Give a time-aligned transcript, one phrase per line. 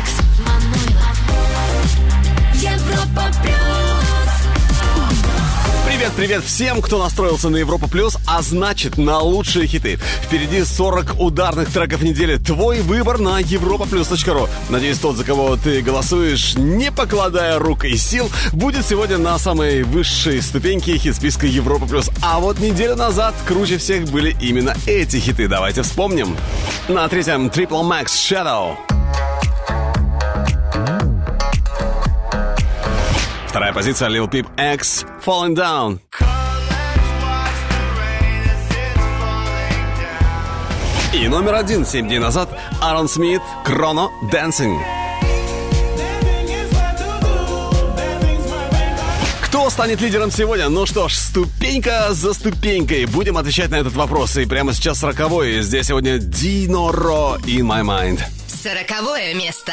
[0.00, 1.18] Алекс Манойлов.
[2.54, 3.54] Европа плюс.
[5.86, 9.98] Привет, привет всем, кто настроился на Европа Плюс, а значит на лучшие хиты.
[10.22, 12.38] Впереди 40 ударных треков недели.
[12.38, 14.48] Твой выбор на europaplus.ru.
[14.70, 19.82] Надеюсь, тот, за кого ты голосуешь, не покладая рук и сил, будет сегодня на самой
[19.82, 22.10] высшей ступеньке хит-списка Европа Плюс.
[22.22, 25.48] А вот неделю назад круче всех были именно эти хиты.
[25.48, 26.36] Давайте вспомним.
[26.88, 28.89] На третьем Triple Max Shadow.
[33.70, 36.00] Вторая позиция Lil Peep X Falling Down.
[41.12, 42.48] И номер один, семь дней назад,
[42.82, 44.76] Аарон Смит, Кроно, Dancing.
[49.42, 50.68] Кто станет лидером сегодня?
[50.68, 53.06] Ну что ж, ступенька за ступенькой.
[53.06, 54.36] Будем отвечать на этот вопрос.
[54.36, 55.62] И прямо сейчас роковой.
[55.62, 58.20] Здесь сегодня Дино Ро In My Mind.
[58.48, 59.72] Сороковое место.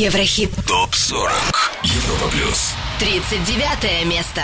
[0.00, 0.50] Еврохит.
[0.66, 1.30] ТОП-40
[1.82, 2.72] Европа Плюс.
[3.00, 4.40] 39 место.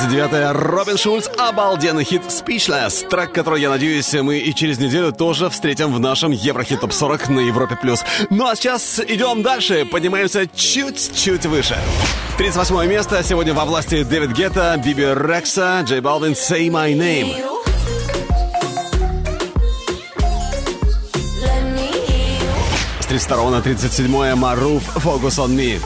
[0.00, 3.08] 34 на 39 Робин Шульц, обалденный хит Speechless.
[3.08, 7.28] Трек, который, я надеюсь, мы и через неделю тоже встретим в нашем Еврохит Топ 40
[7.28, 7.76] на Европе+.
[7.76, 8.02] плюс.
[8.30, 11.76] Ну а сейчас идем дальше, поднимаемся чуть-чуть выше.
[12.38, 17.36] 38 место сегодня во власти Дэвид Гетта, Биби Рекса, Джей Балвин «Say My Name».
[23.00, 25.80] С 32 на 37 Маруф «Focus on Me».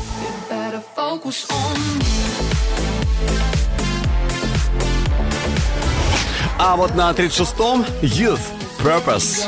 [0.96, 2.13] Focus on me.
[6.66, 8.40] А вот на 36-м Youth
[8.78, 9.44] Purpose.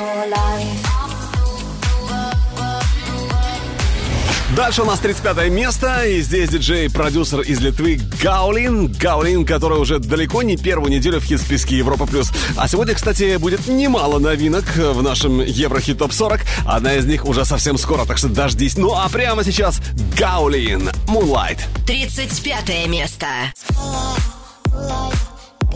[4.54, 8.92] Дальше у нас 35 место, и здесь диджей-продюсер из Литвы Гаулин.
[8.92, 12.04] Гаулин, который уже далеко не первую неделю в хит-списке Европа+.
[12.04, 12.30] плюс.
[12.54, 16.42] А сегодня, кстати, будет немало новинок в нашем Еврохит Топ 40.
[16.66, 18.76] Одна из них уже совсем скоро, так что дождись.
[18.76, 19.80] Ну а прямо сейчас
[20.18, 21.60] Гаулин, Moonlight.
[21.86, 23.26] 35 место.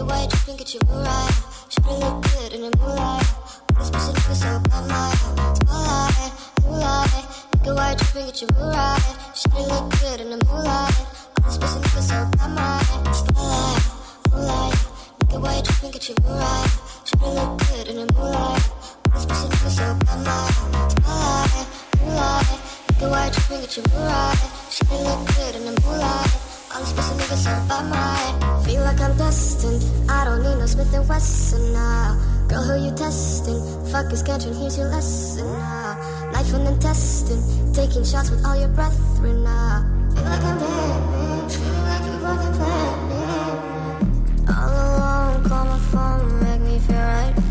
[0.00, 1.35] The way you think it's your blue light
[1.69, 3.26] Should've looked good in the moonlight
[3.76, 6.32] I'm supposed to look so bad night Twilight,
[6.62, 7.25] blue light
[7.62, 9.02] The way you think it's your blue light
[9.37, 10.97] Should've looked good in the moonlight
[11.44, 12.87] I'm supposed to look so bad night
[13.29, 13.85] Twilight,
[14.25, 14.79] blue light
[15.29, 16.70] The way you think it's your blue light
[17.05, 18.71] Should've looked good in the moonlight
[19.12, 21.69] I'm supposed to look so bad night Twilight,
[22.00, 22.61] blue light
[22.97, 24.33] The way you think it's your blue
[24.73, 29.00] Should've looked good in the moonlight all these pussy niggas so bad, my Feel like
[29.00, 29.82] I'm destined.
[30.08, 32.14] I don't need no Smith and Wesson now.
[32.48, 33.58] Girl, who you testing?
[33.90, 36.30] Fuck is catching, here's your lesson now.
[36.32, 37.42] Knife and then testing.
[37.72, 39.82] Taking shots with all your brethren now.
[40.14, 43.22] Feel like I'm dead, Feel like you fucking planned me.
[44.54, 47.50] All alone, call my phone, make me feel right.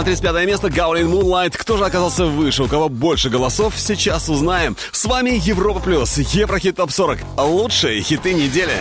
[0.00, 1.54] На 35 место Гаулин Moonlight.
[1.58, 4.74] Кто же оказался выше, у кого больше голосов, сейчас узнаем.
[4.92, 7.18] С вами Европа Плюс, Еврохит Топ 40.
[7.36, 8.72] Лучшие хиты недели.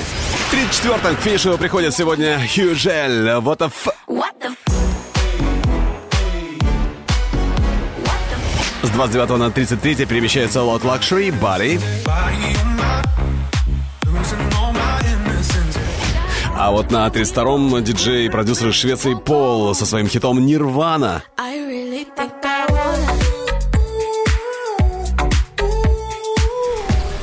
[0.49, 3.33] В 34-м к финишу приходит сегодня Хьюжель.
[3.41, 3.87] Вот F.
[4.07, 4.73] What the f-
[8.83, 11.81] С 29 на 33 перемещается Lot Luxury, Body.
[16.69, 21.23] А вот на 32-м диджей и продюсер из Швеции Пол со своим хитом Нирвана.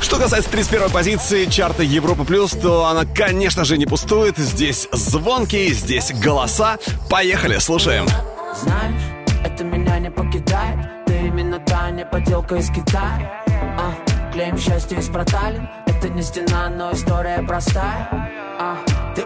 [0.00, 4.36] Что касается 31 позиции чарта Европа Плюс, то она, конечно же, не пустует.
[4.36, 6.78] Здесь звонки, здесь голоса.
[7.08, 8.06] Поехали, слушаем.
[8.60, 9.02] Знаешь,
[9.44, 13.44] это меня не покидает Ты именно та не поделка из Китая
[13.78, 18.25] а, Клеим счастье из проталин Это не стена, но история простая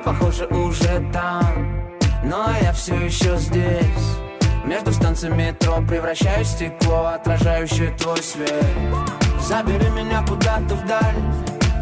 [0.05, 1.89] похоже, уже там.
[2.25, 4.17] Но я все еще здесь.
[4.65, 8.65] Между станциями метро превращаю в стекло Отражающее твой свет.
[9.41, 11.17] Забери меня куда-то вдаль.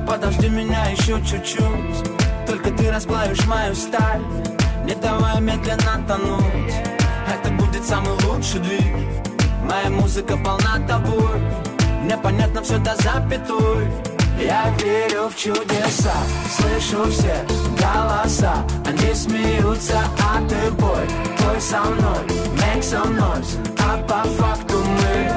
[0.07, 2.09] Подожди меня еще чуть-чуть.
[2.47, 4.23] Только ты расплавишь мою сталь.
[4.85, 6.75] Не давай медленно тонуть.
[7.29, 8.97] Это будет самый лучший двиг.
[9.65, 11.41] Моя музыка полна тобой.
[12.03, 13.89] Мне понятно все до запятой
[14.39, 16.15] Я верю в чудеса
[16.49, 17.45] Слышу все
[17.77, 18.65] голоса.
[18.87, 21.07] Они смеются, а ты бой
[21.39, 23.59] Пой со мной, make some noise.
[23.81, 25.33] А по факту мы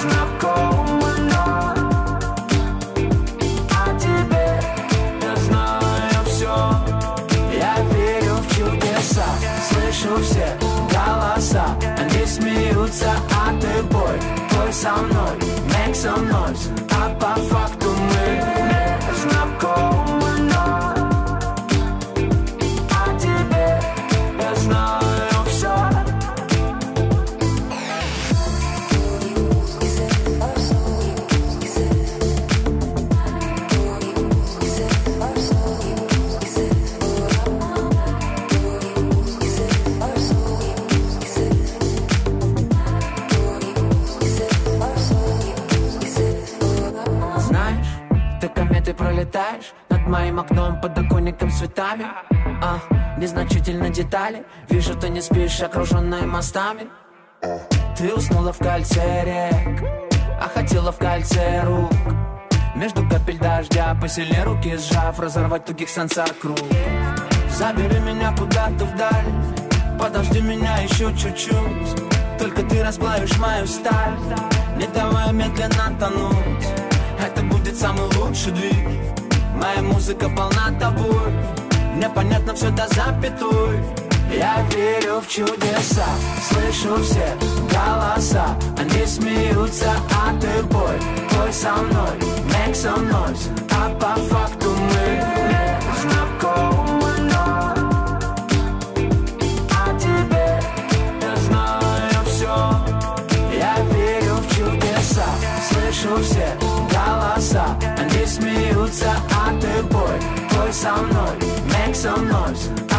[0.00, 1.74] знакомы, но
[3.70, 4.60] о тебе
[5.22, 6.54] я знаю все
[7.52, 9.26] Я верю в чудеса
[9.68, 10.56] Слышу все
[10.88, 11.76] голоса.
[11.98, 14.20] Они смеются, а ты бой
[14.50, 15.36] Пой со мной,
[15.68, 16.89] make some noise
[50.40, 52.06] окном, подоконником цветами.
[52.62, 52.78] А,
[53.18, 54.44] Незначительно детали.
[54.68, 56.88] Вижу, ты не спишь, окруженная мостами.
[57.96, 59.82] Ты уснула в кольце рек
[60.40, 61.92] А хотела в кольце рук.
[62.74, 66.58] Между капель дождя Посильнее руки сжав Разорвать тугих сансар круг.
[67.50, 69.26] Забери меня куда-то вдаль
[69.98, 72.38] Подожди меня еще чуть-чуть.
[72.38, 74.16] Только ты расплавишь мою сталь
[74.76, 76.66] Не давай медленно тонуть.
[77.22, 79.19] Это будет самый лучший двиг
[79.60, 81.32] Моя музыка полна тобой
[81.94, 83.78] Мне понятно все до запятой.
[84.32, 86.06] Я верю в чудеса.
[86.48, 87.36] Слышу все
[87.68, 88.56] голоса.
[88.78, 90.98] Они смеются, а ты бой.
[91.30, 92.16] Пой со мной,
[92.48, 95.22] make some noise А по факту мы
[96.00, 97.00] знакомы,
[104.40, 105.26] в чудеса.
[105.68, 107.76] Слышу все голоса.
[107.98, 109.10] Они смеются,
[109.90, 110.20] а ты бой
[110.50, 111.36] Пой со мной,
[111.68, 112.89] make some noise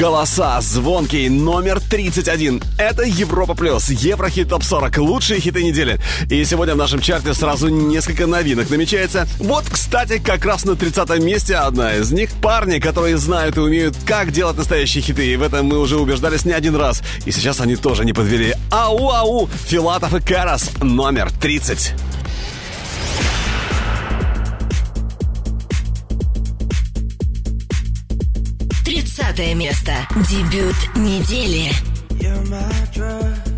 [0.00, 2.62] Голоса, звонкий, номер 31.
[2.78, 6.00] Это Европа Плюс, Еврохит Топ 40, лучшие хиты недели.
[6.30, 9.28] И сегодня в нашем чарте сразу несколько новинок намечается.
[9.38, 12.30] Вот, кстати, как раз на 30 месте одна из них.
[12.40, 15.26] Парни, которые знают и умеют, как делать настоящие хиты.
[15.26, 17.02] И в этом мы уже убеждались не один раз.
[17.26, 18.54] И сейчас они тоже не подвели.
[18.70, 19.50] Ау-ау!
[19.66, 21.92] Филатов и Карас, номер 30.
[29.40, 29.92] Тридцатое место.
[30.28, 31.72] Дебют недели.
[32.10, 33.49] You're my drug.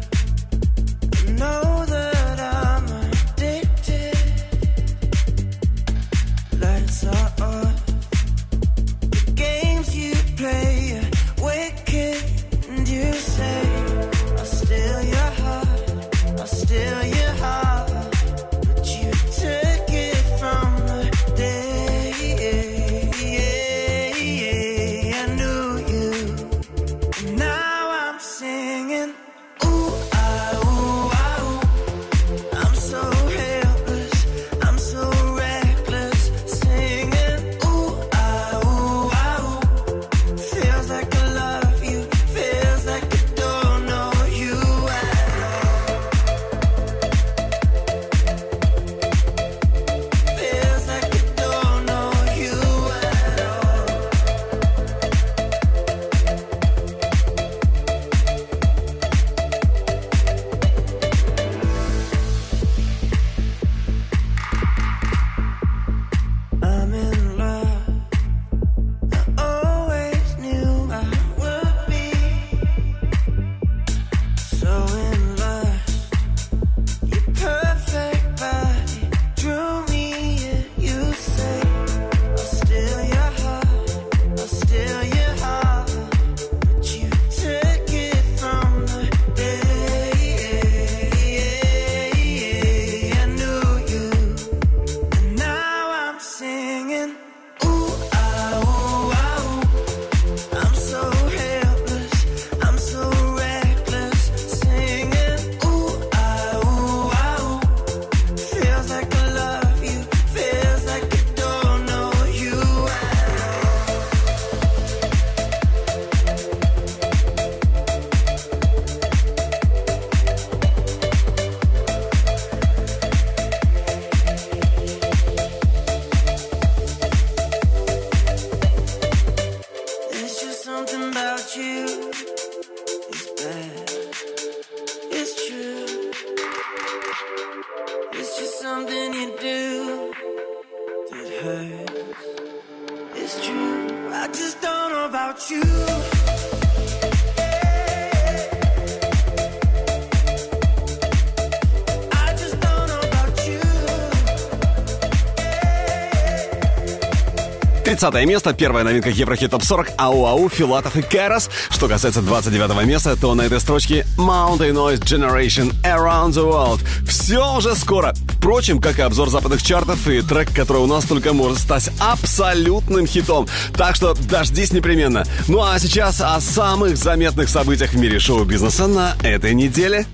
[158.03, 161.49] 30 место, первая новинка Еврохит Топ 40, Ау Ау, Филатов и Кэрос.
[161.71, 166.81] Что касается 29 места, то на этой строчке Mountain Noise Generation Around the World.
[167.07, 168.12] Все уже скоро.
[168.38, 173.07] Впрочем, как и обзор западных чартов и трек, который у нас только может стать абсолютным
[173.07, 173.47] хитом.
[173.77, 175.25] Так что дождись непременно.
[175.47, 180.07] Ну а сейчас о самых заметных событиях в мире шоу-бизнеса на этой неделе.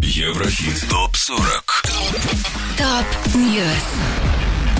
[0.00, 1.84] Еврохит ТОП-40
[2.76, 4.03] Top News.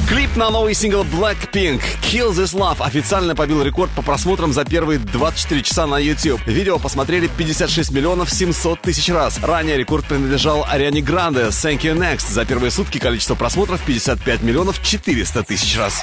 [0.09, 4.99] Клип на новый сингл Blackpink Kill This Love официально побил рекорд по просмотрам за первые
[4.99, 6.41] 24 часа на YouTube.
[6.47, 9.43] Видео посмотрели 56 миллионов 700 тысяч раз.
[9.43, 12.31] Ранее рекорд принадлежал Ариане Гранде Thank You Next.
[12.31, 16.03] За первые сутки количество просмотров 55 миллионов 400 тысяч раз.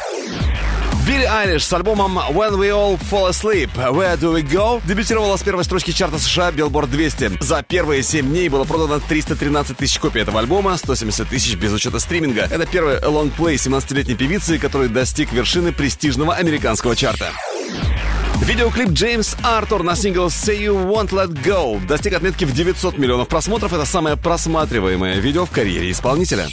[1.07, 5.41] Билли Айлиш с альбомом When We All Fall Asleep Where Do We Go дебютировала с
[5.41, 7.43] первой строчки чарта США Billboard 200.
[7.43, 11.99] За первые 7 дней было продано 313 тысяч копий этого альбома, 170 тысяч без учета
[11.99, 12.41] стриминга.
[12.41, 17.31] Это первый лонгплей 17-летней певицы, который достиг вершины престижного американского чарта.
[18.41, 23.27] Видеоклип Джеймс Артур на сингл Say You Won't Let Go достиг отметки в 900 миллионов
[23.27, 23.73] просмотров.
[23.73, 26.47] Это самое просматриваемое видео в карьере исполнителя.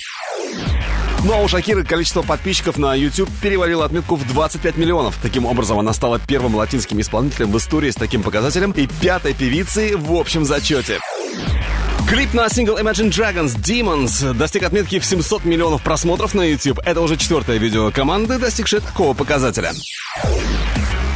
[1.25, 5.19] Ну а у Шакиры количество подписчиков на YouTube перевалило отметку в 25 миллионов.
[5.21, 9.97] Таким образом, она стала первым латинским исполнителем в истории с таким показателем и пятой певицей
[9.97, 11.01] в общем зачете.
[12.09, 16.81] Клип на сингл Imagine Dragons Demons достиг отметки в 700 миллионов просмотров на YouTube.
[16.85, 19.73] Это уже четвертое видео команды, достигшее такого показателя.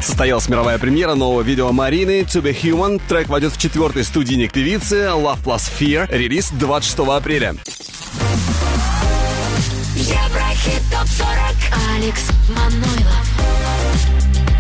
[0.03, 3.01] Состоялась мировая премьера нового видео Марины To Be Human.
[3.09, 6.09] Трек войдет в четвертый студийник певицы Love Plus Fear.
[6.11, 7.55] Релиз 26 апреля.
[10.02, 11.56] Еврохит ТОП-40.
[11.96, 13.28] Алекс Манойлов.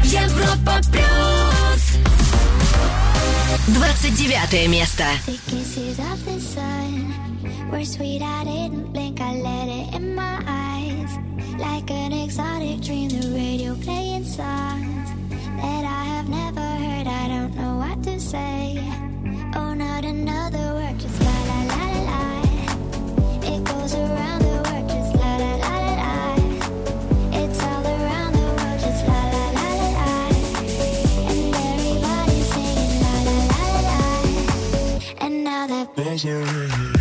[0.03, 1.97] Европа Плюс.
[3.75, 5.03] 29 место.
[5.25, 7.13] The kisses of the sun
[7.69, 8.21] were sweet.
[8.21, 9.19] I didn't blink.
[9.19, 11.11] I let it in my eyes,
[11.59, 13.09] like an exotic dream.
[13.09, 15.09] The radio playing songs
[15.61, 17.07] that I have never heard.
[17.07, 18.79] I don't know what to say.
[19.55, 20.97] Oh, not another word.
[20.99, 22.21] Just la la la la la.
[23.43, 24.70] It goes around the world.
[35.68, 36.91] that buzzer in.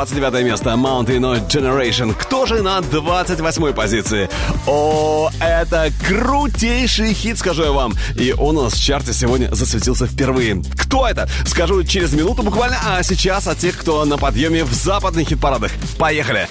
[0.00, 2.14] 29 место Mountain Generation.
[2.18, 4.30] Кто же на 28 позиции?
[4.66, 7.92] О, это крутейший хит, скажу я вам.
[8.16, 10.62] И он у нас в чарте сегодня засветился впервые.
[10.78, 11.28] Кто это?
[11.44, 15.70] Скажу через минуту буквально, а сейчас от тех, кто на подъеме в западных хит-парадах.
[15.98, 16.48] Поехали!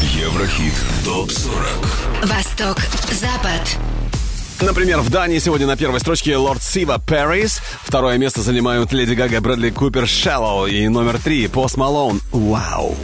[0.00, 2.78] Еврохит ТОП-40 Восток,
[3.10, 3.93] Запад.
[4.60, 7.60] Например, в Дании сегодня на первой строчке Лорд Сива Paris.
[7.82, 10.70] Второе место занимают Леди Гага, Брэдли Купер, Shallow.
[10.70, 12.20] И номер три Пост Малон.
[12.32, 12.96] Вау.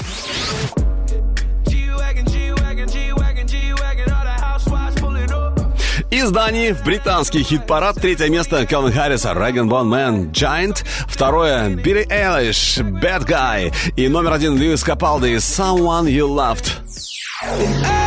[6.11, 7.97] Из Дании в британский хит-парад.
[8.01, 10.85] Третье место Калвин Харрис и Rag'n'Bone Man, Giant.
[11.09, 13.73] Второе Билли Эйлиш, Bad Guy.
[13.97, 18.00] И номер один Льюис Капалди, Someone You Loved.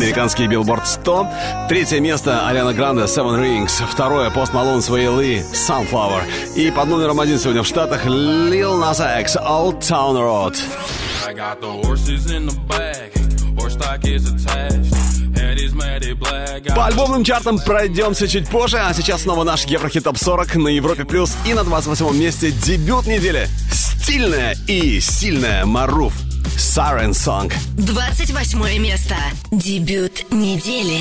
[0.00, 1.28] Американский билборд 100.
[1.68, 3.84] Третье место Ариана Гранде Seven Rings.
[3.86, 6.22] Второе Post Malone Swae Lee Sunflower.
[6.56, 10.56] И под номером один сегодня в Штатах Lil Nas X Old Town Road.
[11.28, 13.12] I got the horses in the back,
[13.60, 14.90] horse stock is attached.
[16.74, 21.04] По альбомным чартам пройдемся чуть позже, а сейчас снова наш Еврохит Топ 40 на Европе
[21.04, 23.48] Плюс и на 28 месте дебют недели.
[23.70, 26.14] Стильная и сильная Маруф.
[26.60, 27.50] Siren Song.
[27.78, 29.16] 28 место.
[29.50, 31.00] Дебют недели.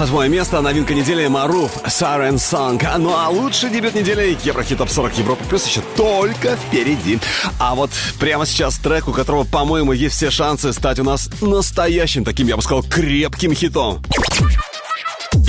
[0.00, 2.82] 28 место, новинка недели Маруф, Siren Song.
[2.96, 7.18] Ну а лучший дебют недели Еврохит Топ 40 Европа Плюс еще только впереди.
[7.58, 12.24] А вот прямо сейчас трек, у которого, по-моему, есть все шансы стать у нас настоящим
[12.24, 14.02] таким, я бы сказал, крепким хитом.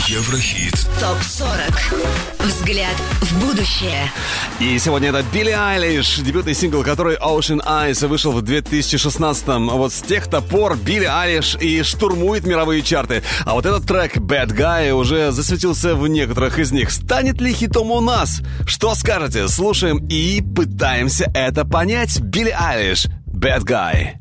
[0.10, 2.01] Еврохит ТОП-40.
[2.62, 4.12] Взгляд в будущее.
[4.60, 9.69] И сегодня это Билли Айлиш, дебютный сингл, который Ocean Eyes вышел в 2016-м.
[9.69, 13.24] Вот с тех-то пор Билли Айлиш и штурмует мировые чарты.
[13.45, 16.91] А вот этот трек Bad Guy уже засветился в некоторых из них.
[16.91, 18.41] Станет ли хитом у нас?
[18.67, 19.47] Что скажете?
[19.47, 22.19] Слушаем и пытаемся это понять.
[22.19, 24.21] Билли Айлиш, Bad Guy.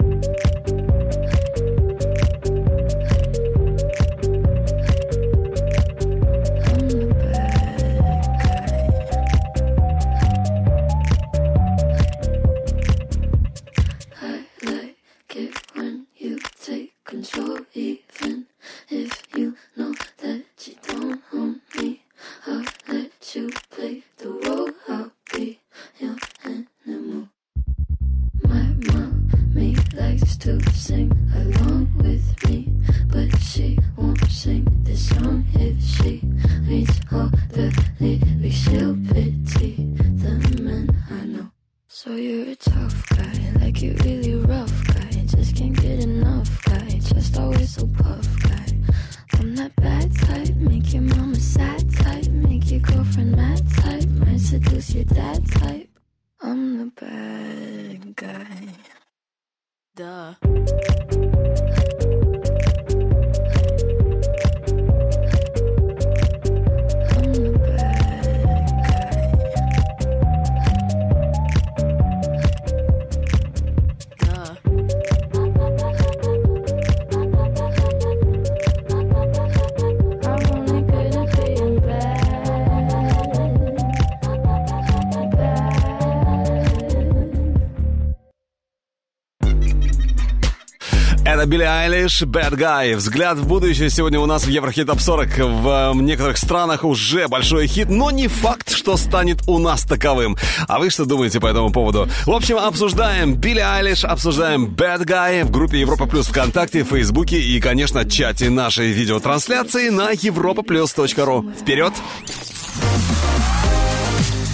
[91.51, 92.95] Билли Айлиш, Bad Guy.
[92.95, 95.27] Взгляд в будущее сегодня у нас в Еврохит Топ 40.
[95.39, 100.37] В э, некоторых странах уже большой хит, но не факт, что станет у нас таковым.
[100.69, 102.07] А вы что думаете по этому поводу?
[102.25, 107.59] В общем, обсуждаем Билли Айлиш, обсуждаем Bad Guy в группе Европа Плюс ВКонтакте, Фейсбуке и,
[107.59, 111.53] конечно, чате нашей видеотрансляции на europaplus.ru.
[111.59, 111.91] Вперед!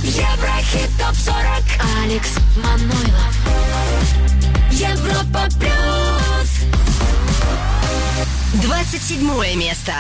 [0.02, 3.38] Еврохит ТОП-40 Алекс Манойлов
[4.72, 5.48] Европа
[8.67, 9.93] 27 место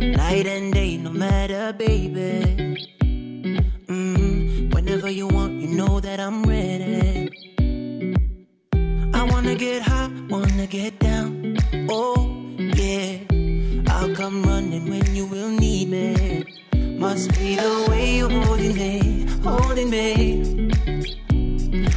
[0.00, 2.76] Night and day, no matter, baby.
[3.88, 7.28] Mm, whenever you want, you know that I'm ready.
[9.12, 11.56] I wanna get high, wanna get down.
[11.88, 12.16] Oh,
[12.56, 13.18] yeah.
[13.88, 16.53] I'll come running when you will need me.
[16.97, 20.71] Must be the way you're holding me, holding me.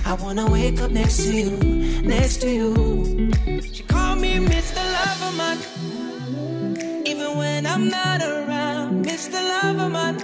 [0.04, 1.50] I wanna wake up next to you,
[2.02, 3.30] next to you.
[3.62, 4.82] She called me Mr.
[4.94, 5.58] Loverman.
[7.06, 9.38] Even when I'm not around, Mr.
[9.50, 10.14] Loverman.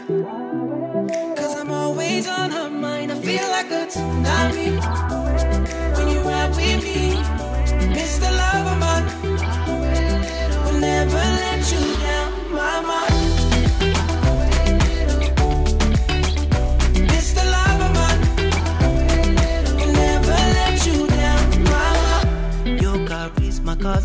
[1.36, 3.12] Cause I'm always on her mind.
[3.12, 4.63] I feel like a tsunami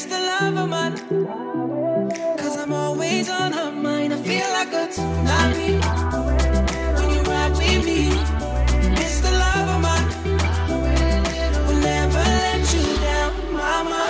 [0.00, 0.18] Mr.
[0.30, 0.92] Loverman.
[2.38, 4.14] Cause I'm always on her mind.
[4.14, 5.72] I feel like a tsunami
[6.96, 8.08] when you ride with me,
[8.96, 9.30] Mr.
[9.42, 10.02] Loverman.
[11.66, 14.08] Will never let you down, mama.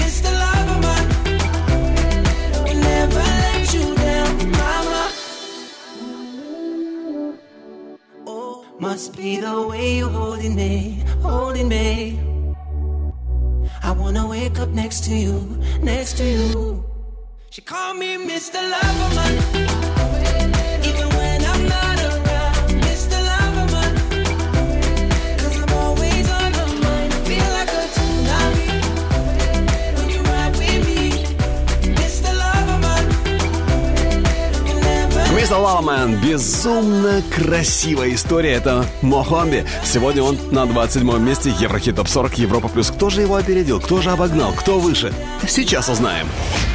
[0.00, 0.30] Mr.
[0.42, 1.06] Loverman.
[2.64, 5.02] Will never let you down, mama.
[8.26, 12.20] Oh, must be the way you're holding me, holding me.
[13.82, 15.40] I wanna wake up next to you,
[15.80, 16.84] next to you.
[17.50, 18.60] She called me Mr.
[18.72, 19.45] Loverman.
[35.46, 35.58] Mr.
[35.58, 38.54] Loverman, Безумно красивая история.
[38.54, 39.64] Это Мохомби.
[39.84, 42.90] Сегодня он на 27 месте Еврохит Топ 40 Европа Плюс.
[42.90, 43.80] Кто же его опередил?
[43.80, 44.52] Кто же обогнал?
[44.54, 45.12] Кто выше?
[45.46, 46.26] Сейчас узнаем.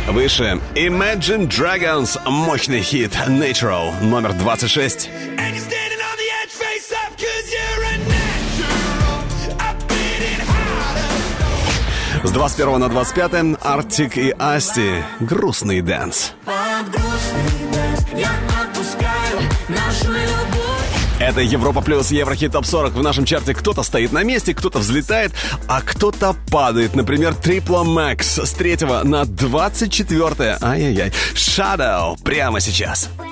[0.08, 2.18] Выше Imagine Dragons.
[2.26, 3.92] Мощный хит Natural.
[4.02, 5.10] Номер 26.
[5.38, 9.60] And you're standing on the edge, face up, cause you're a natural.
[9.60, 12.26] A beating heart of.
[12.26, 15.04] С 21 на 25 Артик и Асти.
[15.20, 16.32] Грустный дэнс.
[16.46, 20.82] Под грустный дождь я отпускаю нашу любовь.
[21.20, 22.94] Это Европа плюс Еврохит топ 40.
[22.94, 25.34] В нашем чарте кто-то стоит на месте, кто-то взлетает,
[25.68, 26.96] а кто-то падает.
[26.96, 30.58] Например, Трипла Макс с 3 на 24.
[30.62, 31.12] Ай-яй-яй.
[31.36, 33.10] Shadow прямо сейчас.
[33.18, 33.31] When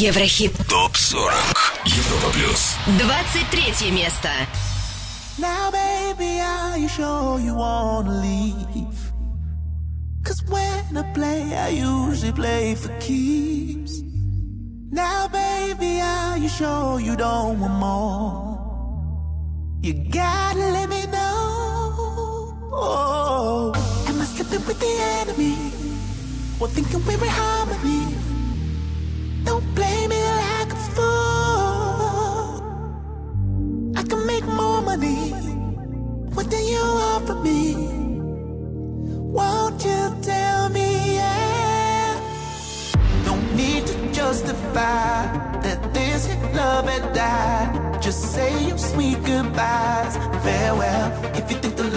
[0.00, 0.52] Еврохит.
[0.68, 1.32] ТОП 40
[1.84, 4.28] Европа плюс 23 место.
[5.38, 9.12] Now, baby, are you sure you wanna leave?
[10.24, 14.00] Cause when I play, I usually play for keeps.
[14.90, 18.58] Now, baby, are you sure you don't want more?
[19.82, 22.56] You gotta let me know.
[22.72, 23.72] Oh,
[24.08, 25.54] am I slipping with the enemy?
[26.58, 28.19] Or thinking we're in harmony?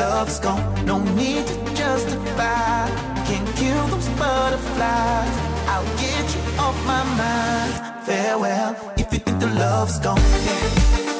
[0.08, 2.88] Love's gone, no need to justify.
[3.28, 5.34] Can't kill those butterflies.
[5.72, 7.72] I'll get you off my mind.
[8.06, 8.72] Farewell.
[8.98, 11.13] If you think the love's gone.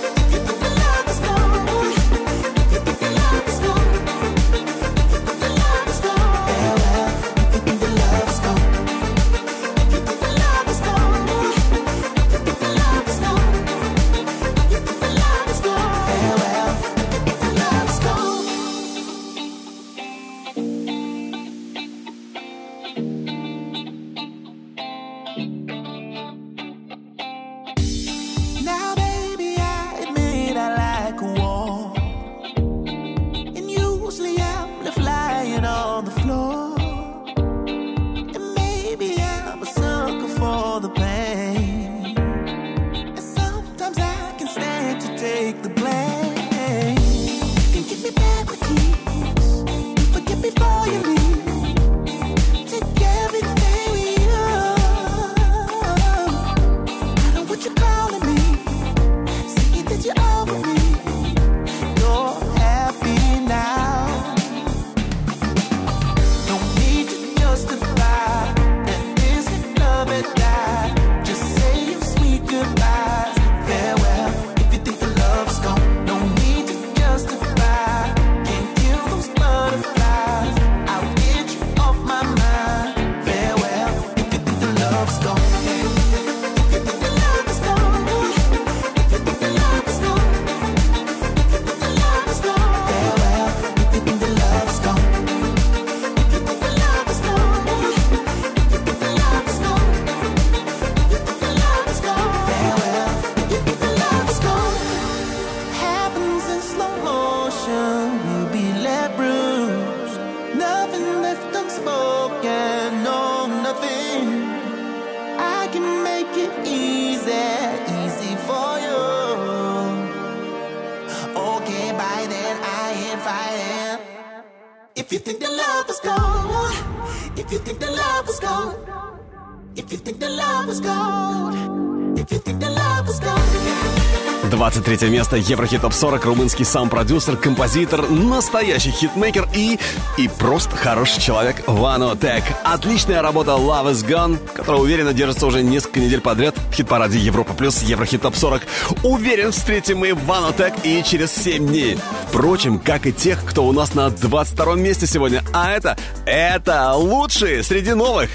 [134.95, 139.81] Третье место Еврохит Топ 40, румынский саунд-продюсер, композитор, настоящий хитмейкер и...
[140.17, 142.45] и просто хороший человек Vanotek.
[142.63, 147.55] Отличная работа Love is Gone, которая уверенно держится уже несколько недель подряд в хит-параде Европа
[147.55, 148.63] Плюс Еврохит Топ 40.
[149.03, 151.99] Уверен, встретим мы Vanotek и через 7 дней.
[152.29, 155.43] Впрочем, как и тех, кто у нас на 22 месте сегодня.
[155.53, 155.99] А это...
[156.25, 158.31] это лучшие среди новых.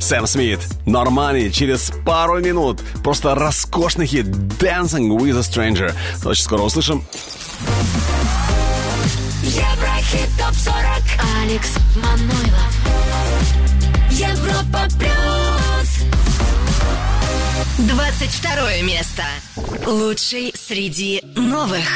[0.00, 2.80] Сэм Смит, Нормани через пару минут.
[3.02, 4.26] Просто роскошный хит
[4.58, 5.94] Dancing with a Stranger.
[6.24, 7.04] Очень скоро услышим.
[9.42, 10.76] Еврохит топ 40
[11.42, 12.74] Алекс Манойлов.
[14.10, 16.08] Европа плюс.
[17.78, 19.22] 22 место.
[19.86, 21.86] Лучший среди новых.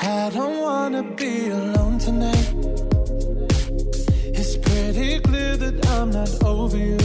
[0.00, 1.77] I don't wanna be alone.
[6.44, 6.98] over you.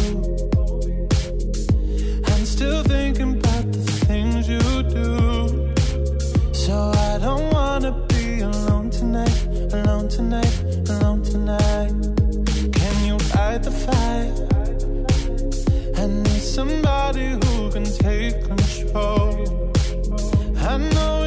[2.25, 5.73] I'm still thinking about the things you do.
[6.53, 10.55] So I don't wanna be alone tonight, alone tonight,
[10.89, 11.93] alone tonight.
[12.79, 14.33] Can you fight the fire?
[16.01, 19.73] I need somebody who can take control.
[20.57, 21.22] I know.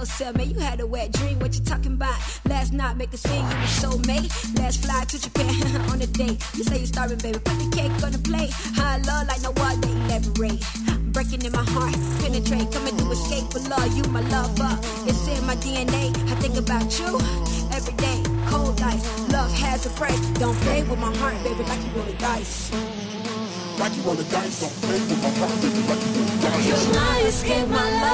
[0.00, 1.38] Feeling yourself, man, you had a wet dream.
[1.40, 2.16] What you talking about?
[2.48, 4.32] Last night, make a scene, you were so made.
[4.56, 5.52] Last fly to Japan
[5.90, 6.42] on a date.
[6.54, 8.50] You say you're starving, baby, put the cake on the plate.
[8.80, 10.64] High love like no other, elaborate.
[11.12, 13.92] Breaking in my heart, penetrate, coming to escape for love.
[13.94, 14.72] You my lover,
[15.04, 16.16] it's in my DNA.
[16.32, 17.20] I think about you
[17.76, 18.22] every day.
[18.48, 20.20] Cold ice, love has a price.
[20.40, 22.72] Don't play with my heart, baby, like you roll the dice.
[23.78, 26.36] Like you roll the dice, don't play with my heart, baby, like you roll the
[26.40, 26.66] dice.
[26.68, 28.09] You might escape my love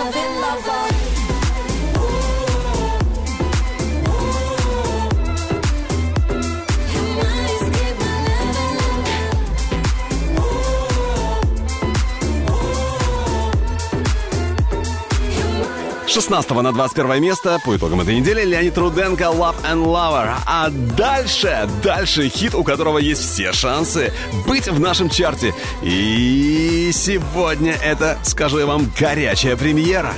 [16.36, 20.34] 16 на 21 место по итогам этой недели Леонид Руденко «Love and Lover».
[20.44, 24.12] А дальше, дальше хит, у которого есть все шансы
[24.46, 25.54] быть в нашем чарте.
[25.82, 30.12] И сегодня это, скажу я вам, горячая премьера.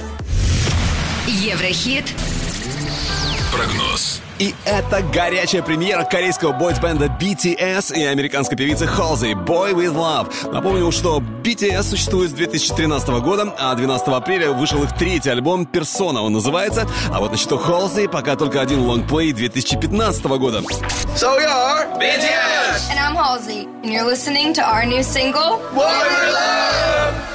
[1.28, 2.06] Еврохит.
[3.52, 4.20] Прогноз.
[4.38, 10.52] И это горячая премьера корейского бойсбенда BTS и американской певицы Halsey «Boy With Love».
[10.52, 16.20] Напомню, что BTS существует с 2013 года, а 12 апреля вышел их третий альбом «Persona»
[16.20, 16.86] он называется.
[17.10, 20.60] А вот на счету Halsey пока только один лонгплей 2015 года.
[21.16, 22.90] So you're BTS!
[22.90, 27.27] And I'm Halsey, and you're listening to our new single, Boy With Love!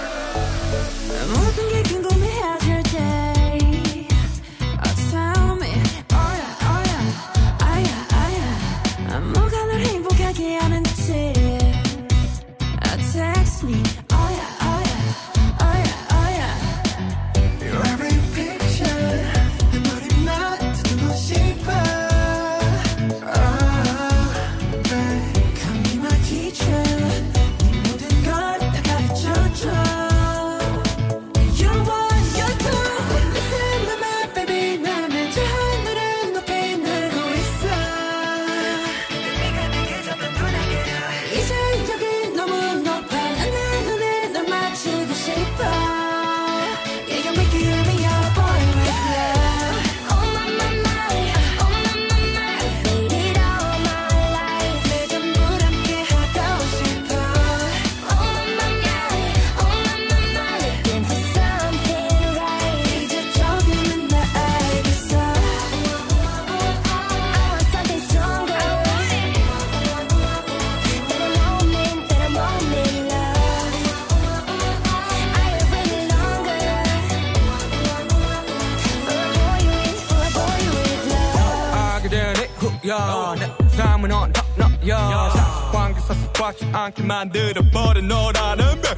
[86.84, 88.98] 않게 만들어버린 너라는 백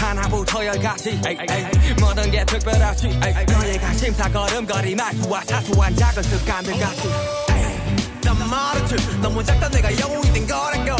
[0.00, 1.20] 하나부터 열까지
[2.00, 3.08] 모든 게 특별하지
[3.48, 7.10] 너의 관심사 걸음걸이 말투와 사소한 작은 습관들 같이
[8.22, 10.96] 난 말했지 너무 작다 내가 영웅이 된 거라고.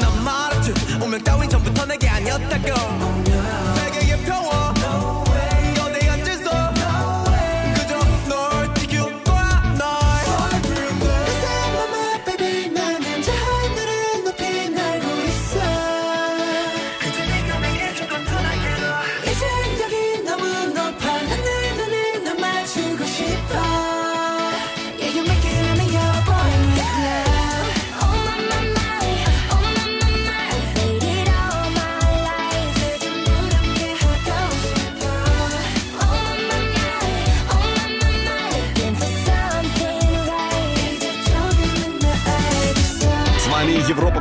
[0.00, 2.64] 난 말했지 운명 따윈 전부터 내게 아니었다고.
[3.76, 3.83] 세계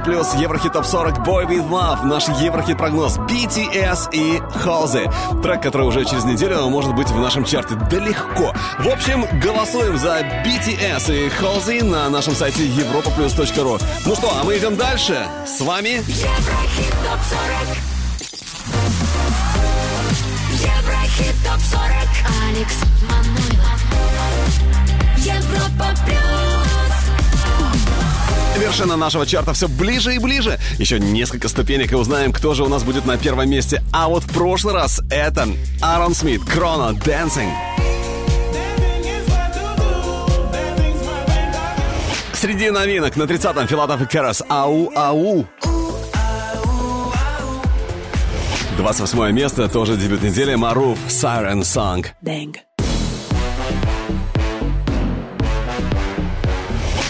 [0.03, 5.41] Плюс, Еврохит Топ 40, Boy With Love, наш Еврохит прогноз BTS и Halsey.
[5.41, 7.75] Трек, который уже через неделю может быть в нашем чарте.
[7.89, 8.53] Да легко.
[8.79, 13.81] В общем, голосуем за BTS и Halsey на нашем сайте europaplus.ru.
[14.05, 15.25] Ну что, а мы идем дальше.
[15.45, 17.93] С вами Еврохит топ 40
[20.51, 21.83] Еврохит топ 40
[22.49, 22.75] Алекс
[23.09, 23.79] Манойлов
[25.17, 26.52] Европа плюс
[28.57, 30.59] вершина нашего чарта все ближе и ближе.
[30.77, 33.83] Еще несколько ступенек и узнаем, кто же у нас будет на первом месте.
[33.91, 35.47] А вот в прошлый раз это
[35.81, 37.49] Аарон Смит, Кроно, Dancing.
[42.33, 45.45] Среди новинок на 30-м Филатов и Керас Ау Ау.
[48.77, 52.05] 28 место, тоже дебют недели, Маруф, Siren Song.
[52.21, 52.57] Bang.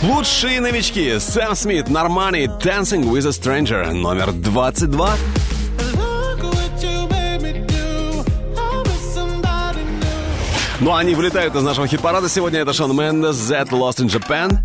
[0.04, 1.18] Лучшие новички.
[1.18, 5.16] Сэм Смит, Нормани, Dancing with a Stranger, номер 22.
[10.82, 12.28] Ну, а они вылетают из нашего хит-парада.
[12.28, 14.58] Сегодня это Шон Мендес, Z Lost in Japan.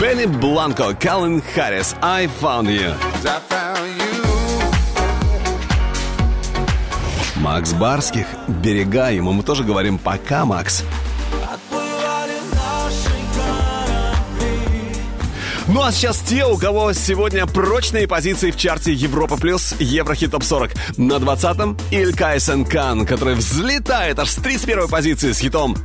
[0.00, 2.94] Бенни Бланко, Каллен Харрис, I Found You.
[3.24, 4.11] I found you.
[7.42, 8.26] Макс Барских.
[8.46, 10.84] «Берега» ему мы тоже говорим «пока, Макс».
[15.66, 20.44] Ну а сейчас те, у кого сегодня прочные позиции в чарте Европа плюс Еврохит топ
[20.44, 20.70] 40.
[20.98, 22.36] На 20-м Илька
[22.70, 25.76] Кан, который взлетает аж с 31 позиции с хитом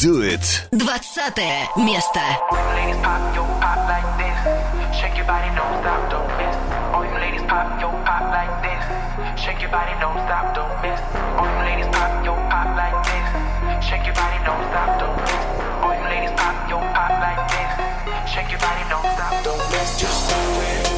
[0.00, 0.68] Do It.
[0.70, 2.20] 20 место.
[7.50, 9.09] Pop, yo, pop like this.
[9.36, 11.00] Shake your body, don't stop, don't miss.
[11.38, 13.84] All you ladies pop your pop like this.
[13.86, 15.44] Shake your body, don't stop, don't miss.
[15.82, 18.30] All you ladies pop your pop like this.
[18.30, 20.00] Shake your body, don't stop, don't miss.
[20.00, 20.89] Just do it.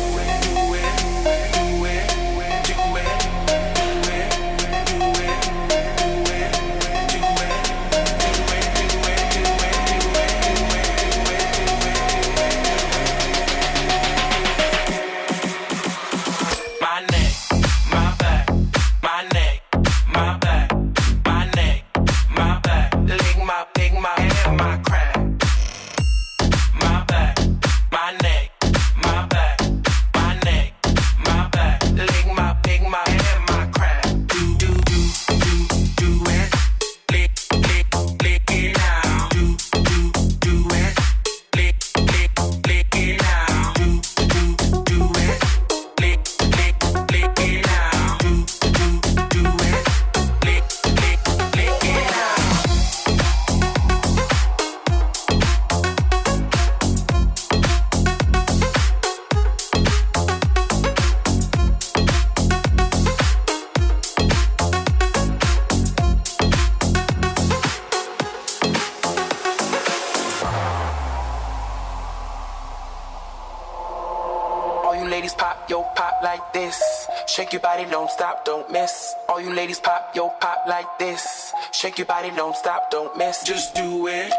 [77.35, 79.15] Shake your body, don't stop, don't miss.
[79.27, 81.55] All you ladies pop, yo, pop like this.
[81.73, 83.43] Shake your body, don't stop, don't miss.
[83.43, 84.31] Just do it,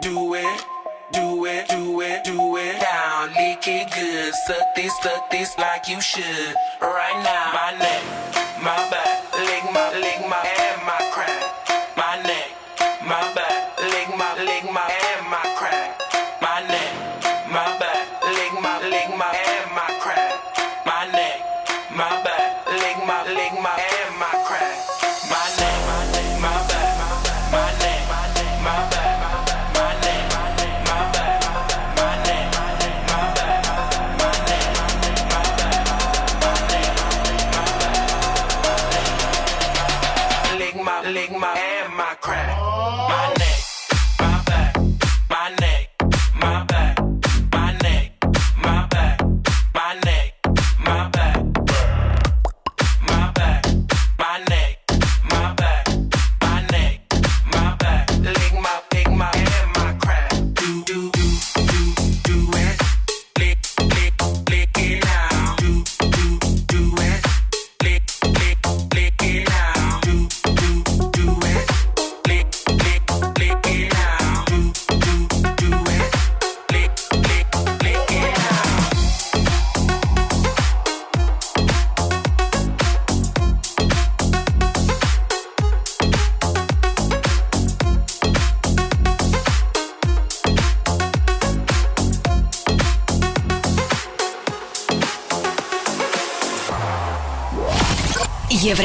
[0.00, 0.64] do it,
[1.12, 2.80] do it, do it, do it.
[2.80, 6.54] Now lick it good, suck this, suck this like you should.
[6.80, 8.02] Right now, my neck,
[8.62, 9.17] my back.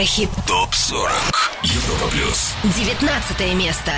[0.04, 0.30] Еврохит.
[0.48, 1.34] Топ-40.
[1.64, 2.54] Европа плюс.
[2.76, 3.94] 19 место.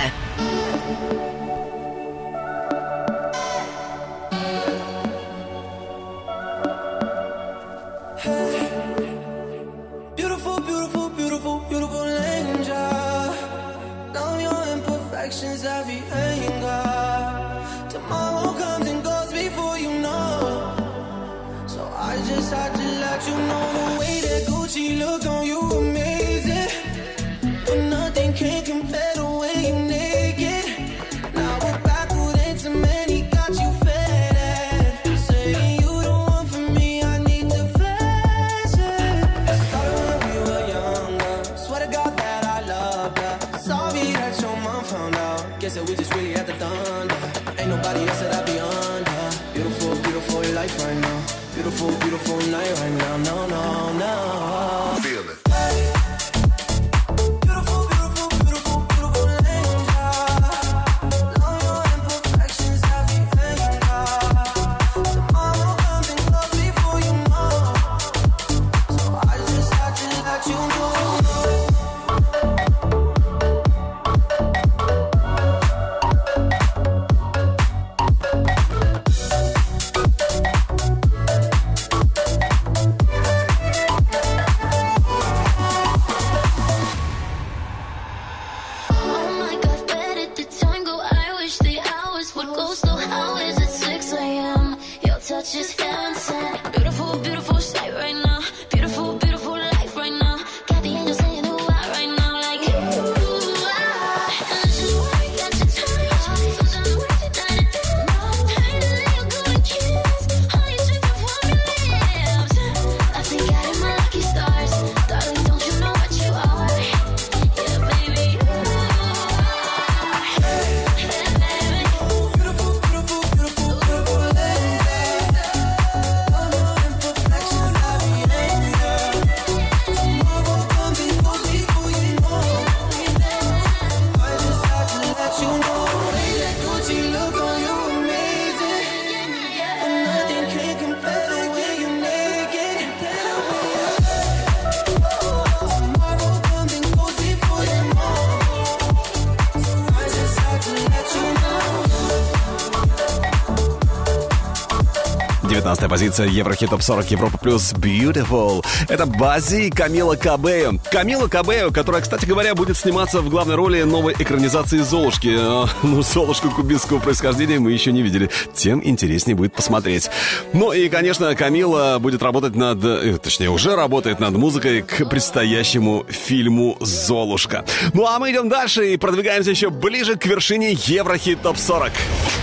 [155.86, 158.64] 19 позиция Еврохит Топ 40 Европа Плюс Beautiful.
[158.88, 160.72] Это Бази Камила Кабео.
[160.90, 165.34] Камила Кабео, которая, кстати говоря, будет сниматься в главной роли новой экранизации Золушки.
[165.38, 168.30] А, Ну, Золушку кубинского происхождения мы еще не видели.
[168.54, 170.10] Тем интереснее будет посмотреть.
[170.52, 172.84] Ну и, конечно, Камила будет работать над...
[172.84, 177.64] э, Точнее, уже работает над музыкой к предстоящему фильму «Золушка».
[177.92, 181.92] Ну а мы идем дальше и продвигаемся еще ближе к вершине Еврохит Топ 40.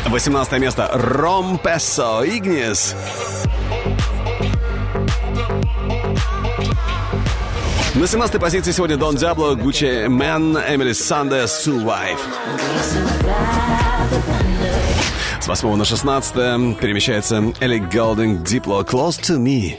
[0.07, 0.89] 18 место.
[0.93, 2.95] Rompasso Ignis.
[8.03, 12.19] На 17 позиции сегодня Дон Диабло, Gucci Mane, Эмили Санде, Survive.
[15.39, 16.33] С 8 на 16
[16.81, 19.77] перемещается Элли Голдинг, Diplo, Close to Me.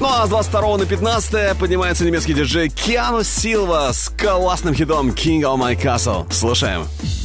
[0.00, 5.42] Ну а с 22 на 15 поднимается немецкий диджей Киану Силва с классным хитом King
[5.42, 6.32] of My Castle.
[6.32, 6.84] Слушаем.
[6.84, 7.19] Must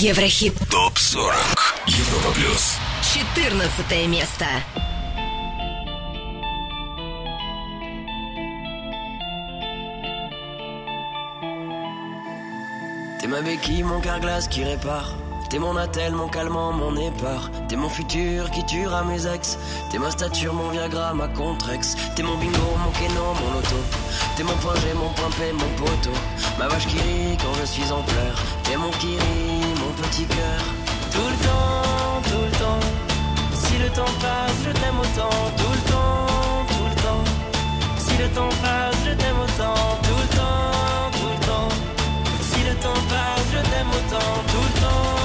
[0.00, 0.54] Еврохит.
[0.70, 1.34] Топ 40.
[1.86, 2.76] Европа плюс.
[3.02, 4.46] 14 место.
[13.20, 15.14] T'es ma béquille, mon carglass qui répare.
[15.48, 17.50] T'es mon attel, mon calmant, mon épar.
[17.68, 19.58] T'es mon futur qui tuera mes ex.
[19.90, 21.96] T'es ma stature, mon Viagra, ma contrex.
[22.16, 23.76] T'es mon bingo, mon keno, mon loto.
[24.36, 26.10] T'es mon point G, mon point P, mon poteau.
[26.58, 28.42] Ma vache qui rit quand je suis en pleurs.
[28.64, 29.59] T'es mon kiri, mon
[30.11, 32.79] tout le temps, tout le temps.
[33.53, 35.29] Si le temps passe, je t'aime autant.
[35.57, 37.23] Tout le temps, tout le temps.
[37.97, 39.73] Si le temps passe, je t'aime autant.
[40.03, 41.69] Tout le temps, tout le temps.
[42.41, 44.31] Si le temps passe, je t'aime autant.
[44.51, 45.20] Tout le temps,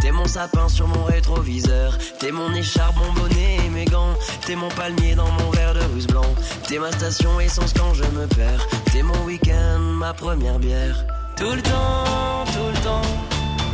[0.00, 1.98] T'es mon sapin sur mon rétroviseur.
[2.20, 4.14] T'es mon écharpe, mon bonnet et mes gants.
[4.46, 6.34] T'es mon palmier dans mon verre de russe blanc.
[6.68, 8.64] T'es ma station essence quand je me perds.
[8.92, 11.04] T'es mon week-end, ma première bière.
[11.36, 13.02] Tout le temps, tout le temps.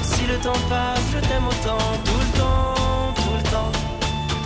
[0.02, 1.84] Si le temps passe, je t'aime autant.
[2.06, 3.72] Tout le temps, tout le temps.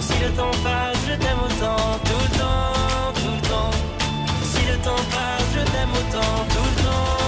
[0.01, 1.99] Si le temps passe, je t'aime autant.
[2.05, 3.71] Tout le temps, tout le temps.
[4.43, 6.35] Si le temps passe, je t'aime autant.
[6.51, 7.24] Tout le temps,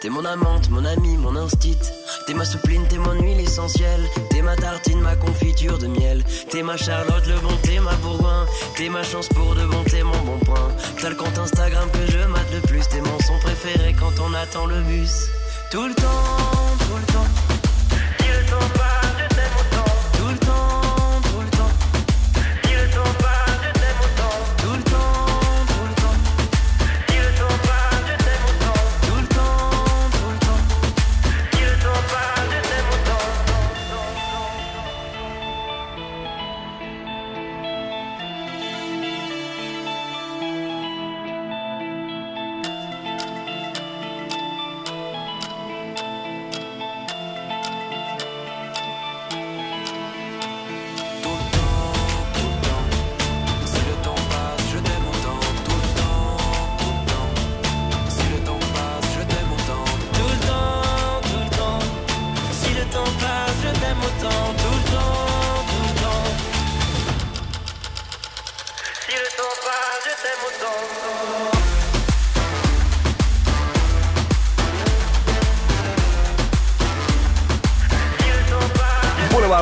[0.00, 1.97] T'es mon amante, mon ami, mon instit.
[2.28, 4.06] T'es ma soupline, t'es mon huile essentielle.
[4.28, 6.22] T'es ma tartine, ma confiture de miel.
[6.50, 8.44] T'es ma Charlotte, le bon, t'es ma Bourgoin.
[8.76, 10.68] T'es ma chance pour de bon, t'es mon bon point.
[11.00, 12.86] T'as le compte Instagram que je mate le plus.
[12.86, 15.30] T'es mon son préféré quand on attend le bus.
[15.70, 16.04] Tout le temps,
[16.80, 17.57] tout le temps.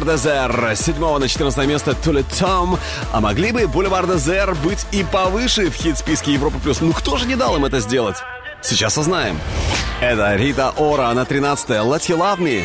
[0.06, 2.78] Дезер с 7 на 14 место Тули Том.
[3.12, 6.58] А могли бы Бульвар Дезер быть и повыше в хит-списке Европа+.
[6.58, 6.80] плюс?
[6.80, 8.16] Ну кто же не дал им это сделать?
[8.62, 9.38] Сейчас узнаем.
[10.00, 12.64] Это Рита Ора на 13 Let You Love Me.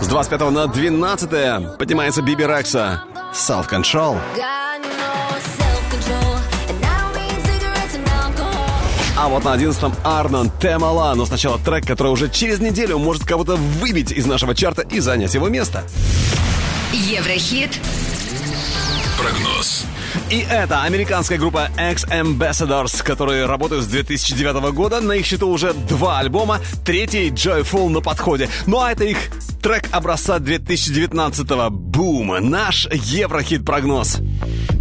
[0.00, 4.18] С 25 на 12 поднимается Биби Рекса Self Control.
[9.22, 11.14] А вот на 11-м Арнон Темала.
[11.14, 15.32] Но сначала трек, который уже через неделю может кого-то выбить из нашего чарта и занять
[15.34, 15.84] его место.
[16.92, 17.70] Еврохит.
[19.16, 19.84] Прогноз.
[20.28, 25.00] И это американская группа X Ambassadors, которые работают с 2009 года.
[25.00, 28.48] На их счету уже два альбома, третий Joyful на подходе.
[28.66, 29.18] Ну а это их
[29.62, 31.70] трек образца 2019-го.
[31.70, 32.50] Бум!
[32.50, 34.18] Наш Еврохит-прогноз.
[34.18, 34.71] My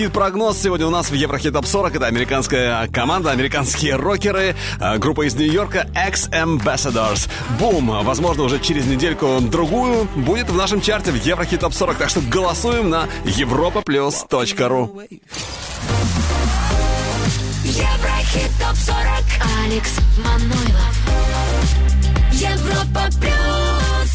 [0.00, 1.96] Еврохит прогноз сегодня у нас в Еврохит Топ 40.
[1.96, 7.28] Это американская команда, американские рокеры, э, группа из Нью-Йорка X Ambassadors.
[7.58, 8.02] Бум!
[8.02, 11.98] Возможно, уже через недельку-другую будет в нашем чарте в Еврохит Топ 40.
[11.98, 15.06] Так что голосуем на europaplus.ru.
[17.64, 18.96] Еврохит топ 40
[19.66, 20.96] Алекс Манойлов
[22.32, 24.10] Европа плюс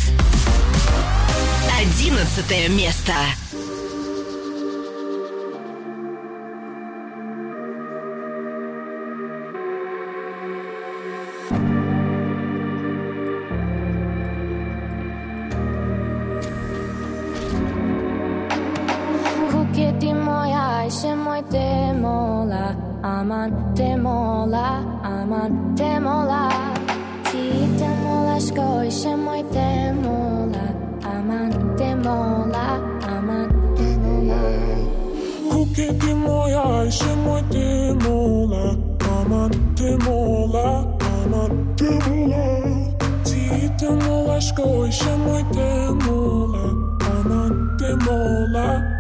[1.80, 3.14] Одиннадцатое место
[21.38, 22.72] いてもら
[23.02, 26.50] 甘ってもら甘ってもら
[27.26, 34.36] 聞いてもらしこいしもいてもら甘ってもら甘ってもら
[35.52, 38.72] こけてもやいしもいてもら
[39.22, 42.38] 甘ってもら甘ってもら
[43.26, 45.60] 聞いてもらしこいしもいて
[46.06, 46.60] もら
[47.06, 48.95] 甘ってもら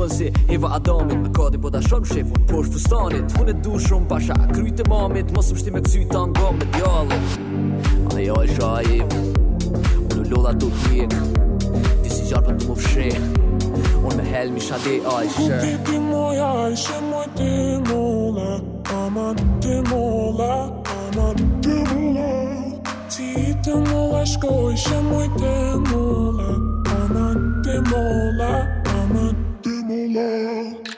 [0.00, 3.34] shohen si Eva Adamit Në kodi po ta shumë shefun Po është fustanit.
[3.40, 6.50] Unë e du shumë pasha Kryjt e mamit Mos më shti me kësy të nga
[6.56, 7.28] me djallit
[8.16, 8.88] Ajo e shaj
[10.16, 11.16] Unë u lodha të t'jek
[12.02, 13.10] Ti si gjarë për të më fshe
[14.00, 17.52] Unë me hel mi shade ajshë Unë ti ti moj ajshë Moj ti
[17.90, 18.50] mole
[18.96, 19.28] Ama
[19.62, 20.50] ti mole
[20.96, 21.30] Ama
[21.64, 22.32] ti mole
[23.10, 23.30] Ti
[23.66, 25.56] të mole shkoj Shë moj ti
[25.90, 26.52] mole
[26.98, 27.32] Ama
[27.64, 28.79] ti mole
[30.10, 30.89] More.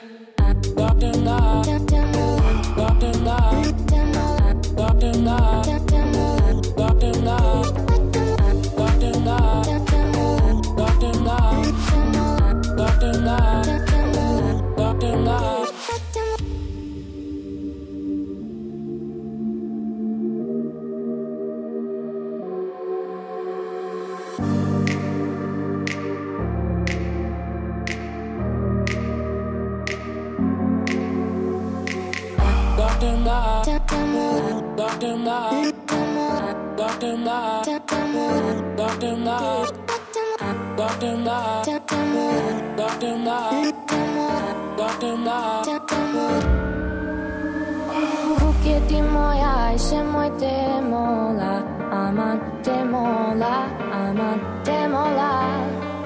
[48.39, 50.53] Buketi moja i še mojte
[50.89, 51.53] mola
[51.93, 53.55] Amate mola,
[54.03, 55.33] amate mola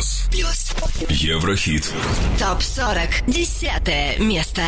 [0.00, 0.24] плюс.
[0.30, 0.72] Плюс
[1.10, 1.92] Еврохит.
[2.38, 4.62] Топ 40 Десятое место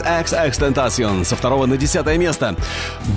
[0.00, 2.56] XXX Tentacion со второго на десятое место.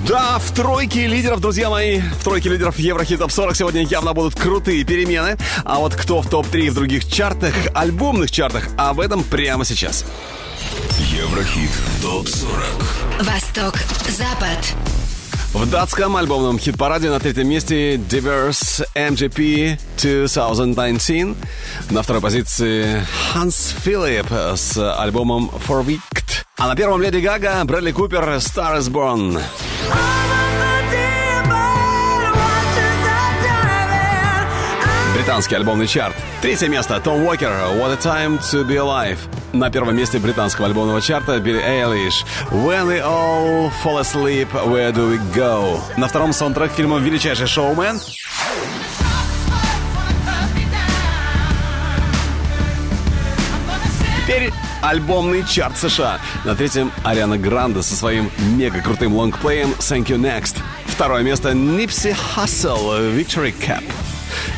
[0.06, 4.34] Да, в тройке лидеров, друзья мои, в тройке лидеров Еврохит Топ 40 сегодня явно будут
[4.34, 5.36] крутые перемены.
[5.64, 10.04] А вот кто в топ-3 в других чартах, альбомных чартах, об этом прямо сейчас.
[10.98, 11.70] Еврохит
[12.02, 13.74] ТОП-40 Восток,
[14.08, 14.74] Запад.
[15.54, 21.36] В датском альбомном хит-параде на третьем месте Diverse MGP 2019.
[21.90, 23.02] На второй позиции
[23.34, 26.17] Hans Philip с альбомом For Wicked.
[26.60, 29.40] А на первом Леди Гага, Брэдли Купер, Star is Born.
[35.14, 36.16] Британский альбомный чарт.
[36.42, 39.18] Третье место Том Уокер What a Time to Be Alive.
[39.52, 45.12] На первом месте британского альбомного чарта Билли Эйлиш When We All Fall Asleep, Where Do
[45.12, 45.80] We Go.
[45.96, 48.00] На втором саундтрек фильма «Величайший шоумен».
[54.26, 54.52] Теперь
[54.82, 56.18] альбомный чарт США.
[56.44, 60.56] На третьем Ариана Гранде со своим мега крутым лонгплеем Thank You Next.
[60.86, 63.84] Второе место Нипси Хассел Victory Cap.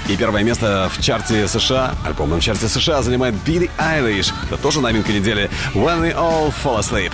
[0.09, 4.33] И первое место в чарте США, альбомном чарте США занимает Билли Айлиш.
[4.47, 7.13] Это тоже новинка недели When We All Fall Asleep.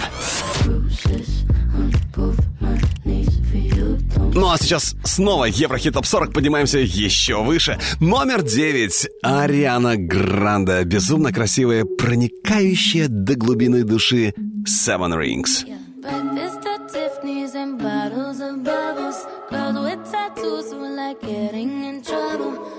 [4.36, 7.78] Ну а сейчас снова Еврохит Топ 40 поднимаемся еще выше.
[8.00, 9.08] Номер 9.
[9.22, 10.84] Ариана Гранде.
[10.84, 14.34] Безумно красивая, проникающая до глубины души
[14.66, 15.64] Seven Rings.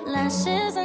[0.08, 0.78] Lashes.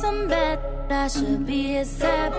[0.00, 0.58] Some bad,
[0.90, 2.32] I should be a sap.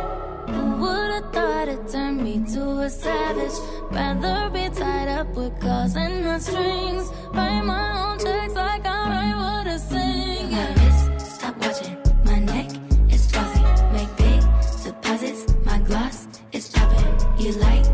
[0.50, 3.54] Who would've thought it turned me to a savage?
[3.92, 7.08] Rather be tied up with calls and not strings.
[7.32, 10.52] Write my own checks like I write what I sing.
[10.52, 11.98] My wrist, stop watching.
[12.26, 12.70] My neck
[13.12, 13.62] is flossy.
[13.94, 14.42] Make big
[14.84, 15.54] deposits.
[15.64, 17.14] My gloss is popping.
[17.38, 17.91] You like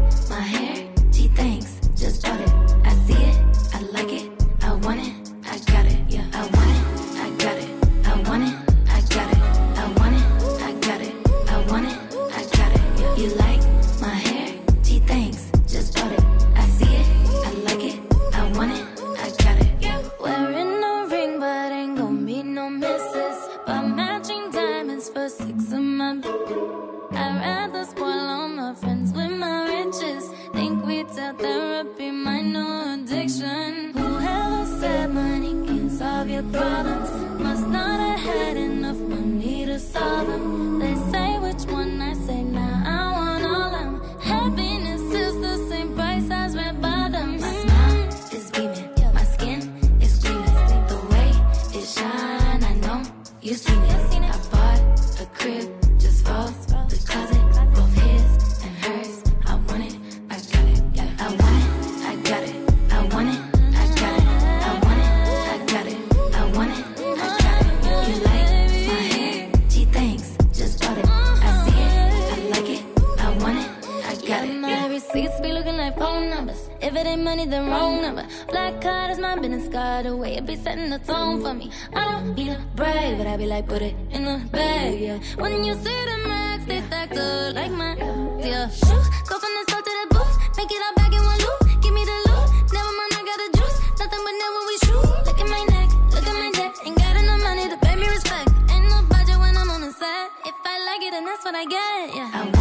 [76.98, 78.26] it ain't money, the wrong number.
[78.50, 80.36] Black card is my business card away.
[80.38, 81.72] It be setting the tone for me.
[81.94, 85.20] I don't need a brag, but I be like, put it in the bag, yeah.
[85.36, 87.96] When you see the max, they stacked up like my,
[88.42, 88.70] yeah.
[88.70, 91.60] Shoo, go from the store to the booth, make it all back in one loop.
[91.84, 93.78] Give me the loot, never mind, I got the juice.
[94.00, 95.06] Nothing but never we shoot.
[95.28, 96.74] Look at my neck, look at my neck.
[96.86, 98.50] Ain't got enough money to pay me respect.
[98.74, 100.30] Ain't no budget when I'm on the set.
[100.50, 102.57] If I like it, then that's what I get, yeah.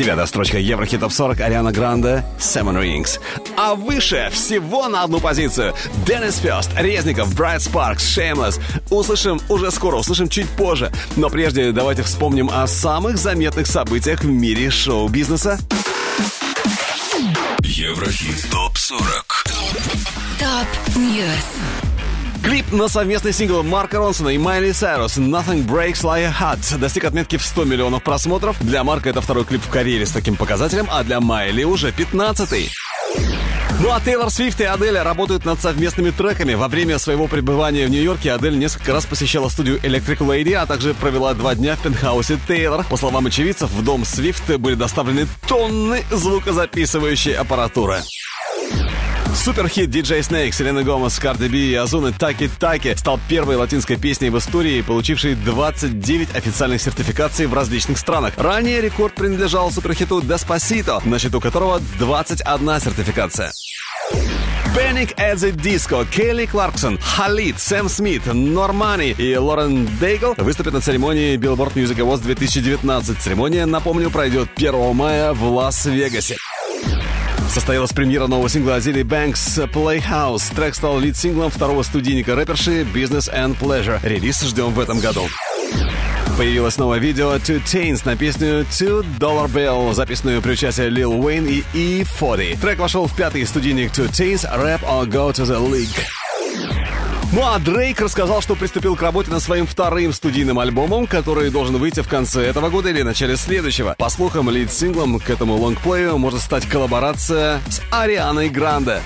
[0.00, 3.20] Девятая строчка Еврохит Топ 40 Ариана Гранде Seven Rings.
[3.58, 5.74] А выше всего на одну позицию
[6.06, 8.58] Denis First, Reznikov, Bright Sparks, Shameless.
[8.88, 10.90] Услышим уже скоро, услышим чуть позже.
[11.16, 15.58] Но прежде давайте вспомним о самых заметных событиях в мире шоу-бизнеса.
[17.62, 19.00] Еврохит ТОП-40
[20.38, 21.69] Top News.
[22.42, 27.04] Клип на совместный сингл Марка Ронсона и Майли Сайрус «Nothing Breaks Like a Heart» достиг
[27.04, 28.56] отметки в 100 миллионов просмотров.
[28.60, 32.70] Для Марка это второй клип в карьере с таким показателем, а для Майли уже 15-й.
[33.82, 36.54] Ну а Тейлор Свифт и Адель работают над совместными треками.
[36.54, 40.94] Во время своего пребывания в Нью-Йорке Адель несколько раз посещала студию Electric Lady, а также
[40.94, 42.84] провела два дня в пентхаусе Тейлор.
[42.84, 48.00] По словам очевидцев, в дом Свифт были доставлены тонны звукозаписывающей аппаратуры.
[49.34, 54.30] Суперхит DJ Snake, Селена Гомес, Карди Би и Азуны Таки Таки стал первой латинской песней
[54.30, 58.34] в истории, получившей 29 официальных сертификаций в различных странах.
[58.36, 63.52] Ранее рекорд принадлежал суперхиту Despacito, на счету которого 21 сертификация.
[64.74, 70.80] Panic at the Disco, Келли Кларксон, Халид, Сэм Смит, Нормани и Лорен Дейгл выступят на
[70.80, 73.18] церемонии Billboard Music Awards 2019.
[73.18, 76.36] Церемония, напомню, пройдет 1 мая в Лас-Вегасе.
[77.50, 80.54] Состоялась премьера нового сингла Азили Бэнкс Playhouse.
[80.54, 83.98] Трек стал лид-синглом второго студийника рэперши Business and Pleasure.
[84.04, 85.26] Релиз ждем в этом году.
[86.38, 91.64] Появилось новое видео Two Tains на песню Two Dollar Bill, записанную при участии Lil Wayne
[91.74, 92.60] и E40.
[92.60, 97.09] Трек вошел в пятый студийник Two Tains Rap or Go to the League.
[97.32, 101.76] Ну а Дрейк рассказал, что приступил к работе над своим вторым студийным альбомом, который должен
[101.76, 103.94] выйти в конце этого года или начале следующего.
[103.96, 109.00] По слухам, лид-синглом к этому лонгплею может стать коллаборация с Арианой Гранде.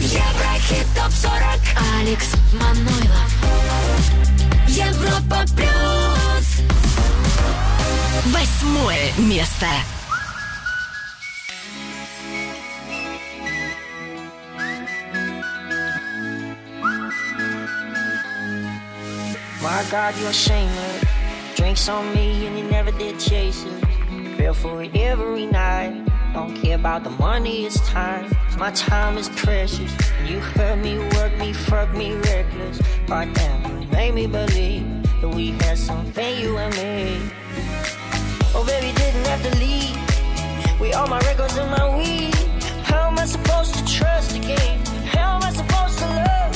[0.00, 1.64] Еврохит ТОП-40
[2.00, 3.34] Алекс Манойлов
[4.68, 6.60] Европа Плюс
[8.26, 9.66] Восьмое место
[19.64, 21.04] My God, you're shameless.
[21.56, 24.36] Drinks on me and you never did chase it.
[24.36, 26.06] Feel for it every night.
[26.34, 28.30] Don't care about the money, it's time.
[28.58, 29.90] My time is precious.
[30.26, 32.78] You hurt me, work me, fuck me reckless.
[33.06, 34.84] But damn, you made me believe
[35.22, 37.30] that we had something, you and me.
[38.54, 40.78] Oh, baby, didn't have to leave.
[40.78, 42.34] We all my records and my weed.
[42.84, 44.84] How am I supposed to trust again?
[45.06, 46.54] How am I supposed to love?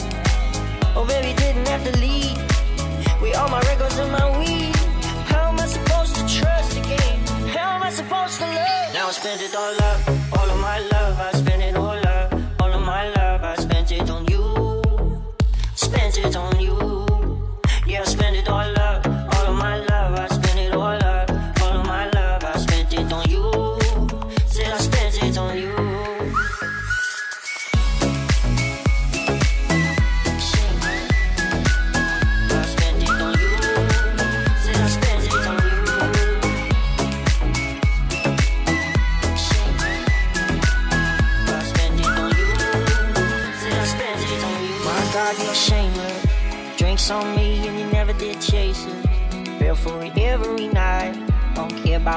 [0.94, 1.27] Oh, baby,
[9.28, 10.17] send it all out.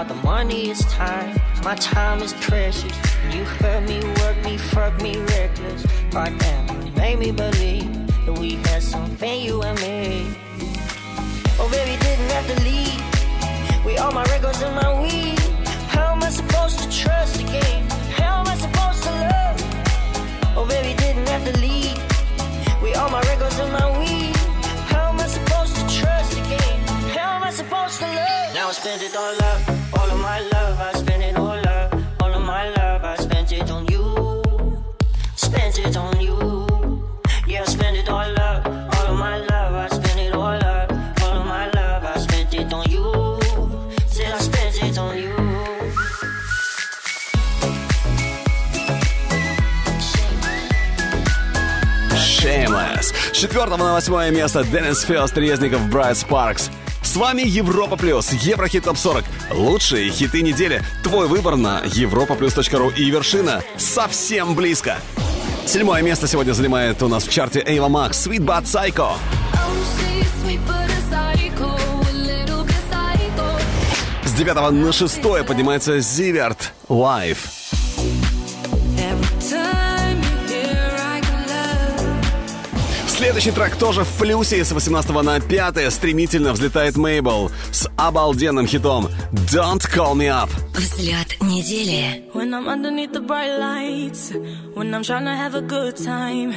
[0.02, 1.40] About the money, is time.
[1.64, 2.92] My time is precious.
[3.32, 5.86] You hurt me, work me, fuck me reckless.
[6.10, 7.86] But damn, you made me believe
[8.26, 10.26] that we had something, you and me.
[11.60, 13.86] Oh, baby, didn't have to leave.
[13.86, 15.40] We all my records and my weed.
[15.94, 17.88] How am I supposed to trust again?
[18.10, 20.58] How am I supposed to love?
[20.58, 22.02] Oh, baby, didn't have to leave.
[22.82, 24.36] We all my records and my weed.
[24.90, 26.80] How am I supposed to trust again?
[27.16, 28.54] How am I supposed to love?
[28.56, 29.62] Now I spent it all up,
[29.99, 30.81] all of my love.
[30.81, 33.05] I spent it all up, all of my love.
[33.05, 34.83] I spent it on you,
[35.35, 37.03] spent it on you.
[37.47, 39.75] Yeah, I spent it all up, all of my love.
[39.75, 40.93] I spent it all up,
[41.23, 42.05] all of my love.
[42.05, 43.39] I spent it on you.
[44.07, 45.35] Said I spent it on you.
[52.19, 53.13] Shameless.
[53.33, 56.71] С четвертого на восьмое место Деннис Фест, Резников, Брайт Спаркс.
[57.12, 59.26] С вами Европа Плюс, Еврохит Топ 40.
[59.52, 60.82] Лучшие хиты недели.
[61.04, 64.96] Твой выбор на europaplus.ru и вершина совсем близко.
[65.66, 69.12] Седьмое место сегодня занимает у нас в чарте Эйва Макс, Sweet But Psycho.
[74.24, 77.61] С девятого на шестое поднимается Зиверт, Live.
[83.22, 84.66] Следующий трек тоже в плюсе.
[84.66, 90.50] С 18 на 5 стремительно взлетает Мейбл с обалденным хитом Don't Call Me Up.
[90.74, 94.32] Взгляд недели When I'm underneath the bright lights,
[94.74, 96.56] when I'm trying to have a good time.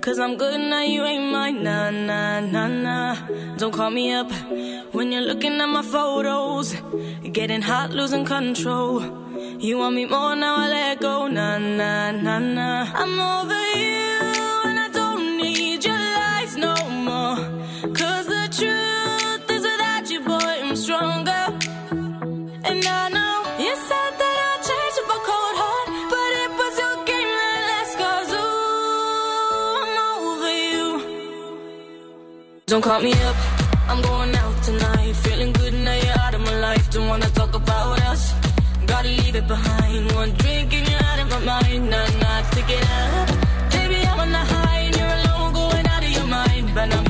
[0.00, 1.62] Cause I'm good now, you ain't mine.
[1.62, 3.16] Nah, nah, nah, nah.
[3.58, 4.32] Don't call me up
[4.92, 6.74] when you're looking at my photos.
[7.22, 9.00] Getting hot, losing control.
[9.60, 11.28] You want me more now, I let go.
[11.28, 12.86] Nah, nah, nah, nah.
[12.94, 14.29] I'm over you,
[17.82, 21.44] Cause the truth is without you, boy, I'm stronger.
[22.68, 26.74] And I know you said that I'll change with a cold heart, but it was
[26.82, 27.64] your game that
[28.36, 30.88] ooh, I'm over you.
[32.66, 33.36] Don't call me up,
[33.88, 35.16] I'm going out tonight.
[35.24, 36.90] Feeling good now you're out of my life.
[36.90, 38.34] Don't wanna talk about us.
[38.84, 40.12] Gotta leave it behind.
[40.12, 41.88] One drink and you're out of my mind.
[41.88, 43.28] Nah, nah, take it up.
[43.72, 46.74] Baby, I'm on the high and you're alone, going out of your mind.
[46.74, 47.09] But I'm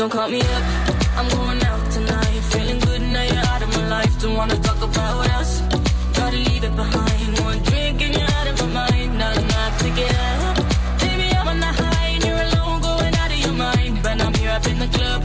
[0.00, 0.64] Don't call me up,
[1.18, 2.40] I'm going out tonight.
[2.52, 4.18] Feeling good now you're out of my life.
[4.18, 5.60] Don't wanna talk about us.
[6.14, 7.38] Gotta leave it behind.
[7.40, 9.18] One drink and you're out of my mind.
[9.18, 10.56] Nah, nah, pick it up.
[11.00, 14.02] Baby, I'm on the high and you're alone, going out of your mind.
[14.02, 15.22] But I'm here up in the club,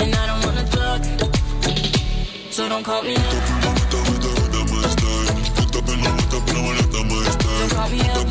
[0.00, 1.02] and I don't wanna talk.
[2.50, 3.22] So don't call me up.
[7.60, 8.14] Don't call me up.
[8.14, 8.30] Don't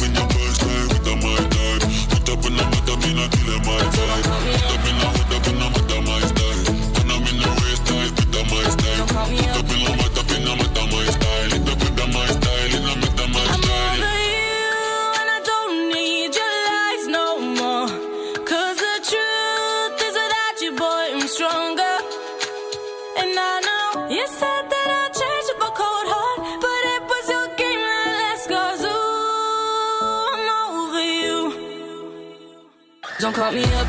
[33.26, 33.88] Don't call me up,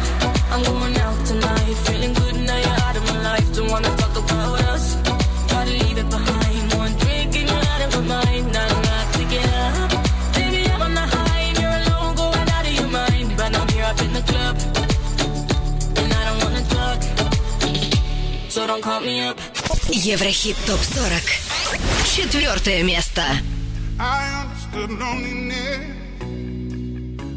[0.51, 1.77] I'm going out tonight.
[1.85, 3.55] Feeling good now you're out of my life.
[3.55, 4.97] Don't wanna talk about us.
[5.53, 6.73] Gotta leave it behind.
[6.73, 8.47] One drink and you're out of my mind.
[8.55, 9.91] Nah, nah, pick it up.
[10.37, 13.37] Baby, I'm on the high and you're alone, going out of your mind.
[13.37, 14.57] But I'm here up in the club,
[16.01, 16.99] and I don't wanna talk.
[18.49, 19.39] So don't call me up.
[19.91, 21.21] Еврохит ТОП-40.
[22.07, 23.23] Четвертое место.
[24.01, 25.93] I understood loneliness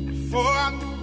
[0.07, 0.88] before I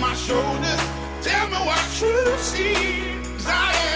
[0.00, 0.82] my shoulders.
[1.22, 2.74] Tell me what you see.
[3.36, 3.87] 'Cause I am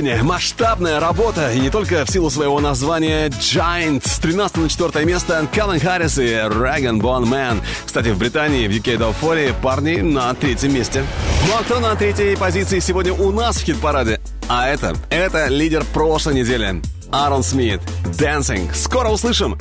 [0.00, 4.08] поистине масштабная работа, и не только в силу своего названия Giant.
[4.08, 7.60] С 13 на 4 место Каллен Харрис и Реган Бон Мэн.
[7.84, 11.04] Кстати, в Британии, в UK Dog Folly парни на третьем месте.
[11.46, 14.20] Ну а кто на третьей позиции сегодня у нас в хит-параде?
[14.48, 16.80] А это, это лидер прошлой недели.
[17.12, 17.80] Аарон Смит.
[18.04, 18.72] Dancing.
[18.74, 19.58] Скоро услышим.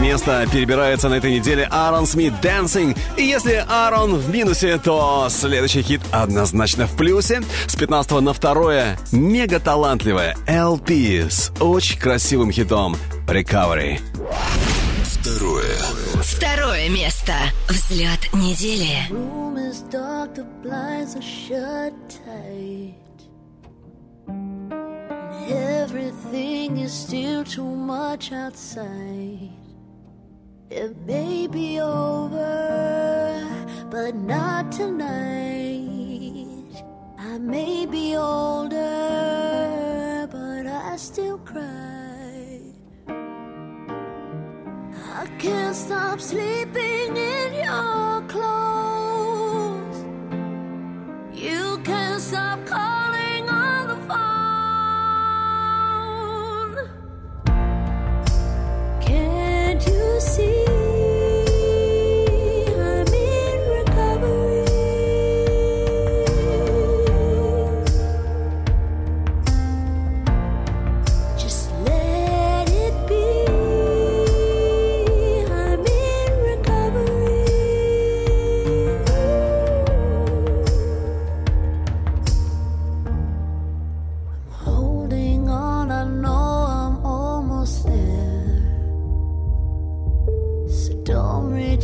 [0.00, 2.96] место перебирается на этой неделе Аарон Смит Dancing.
[3.16, 7.42] И если Аарон в минусе, то следующий хит однозначно в плюсе.
[7.66, 12.96] С 15 на 2 мега талантливая LP с очень красивым хитом
[13.26, 14.00] Recovery.
[15.04, 15.76] Второе.
[16.22, 17.34] Второе место.
[17.68, 19.49] Взлет недели.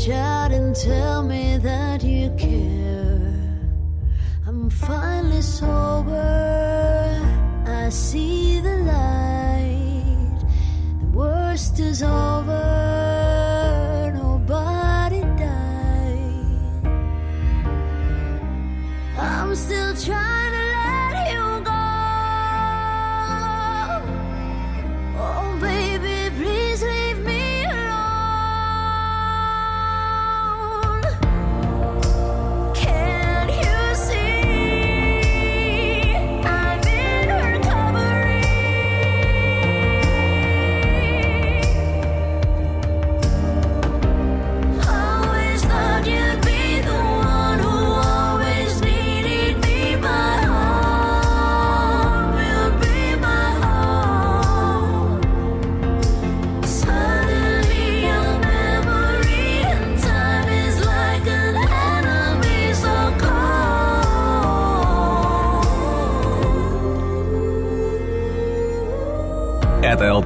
[0.07, 3.35] reach out and tell me that you care.
[4.47, 6.23] I'm finally sober.
[7.67, 10.39] I see the light.
[11.01, 12.36] The worst is over.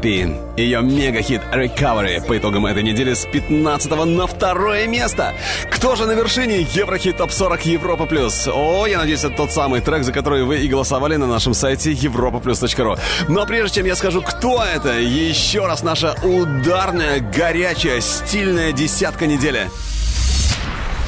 [0.01, 0.57] LP.
[0.57, 5.35] Ее мега-хит Recovery по итогам этой недели с 15 на второе место.
[5.71, 8.49] Кто же на вершине Еврохит Топ 40 Европа Плюс?
[8.49, 11.93] О, я надеюсь, это тот самый трек, за который вы и голосовали на нашем сайте
[11.93, 12.99] europaplus.ru.
[13.29, 19.69] Но прежде чем я скажу, кто это, еще раз наша ударная, горячая, стильная десятка недели.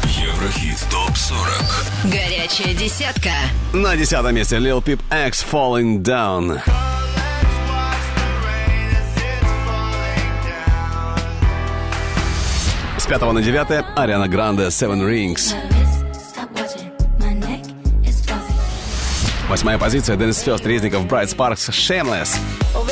[0.04, 3.30] Еврохит ТОП-40 Горячая десятка.
[3.72, 6.81] На десятом месте Lil Peep X Falling Down.
[13.12, 15.54] С пятого на девятое Ариана Гранде Seven Rings.
[19.50, 22.38] Восьмая позиция Денис Фест, Резников, Брайт Спаркс, Shameless.
[22.74, 22.86] Oh.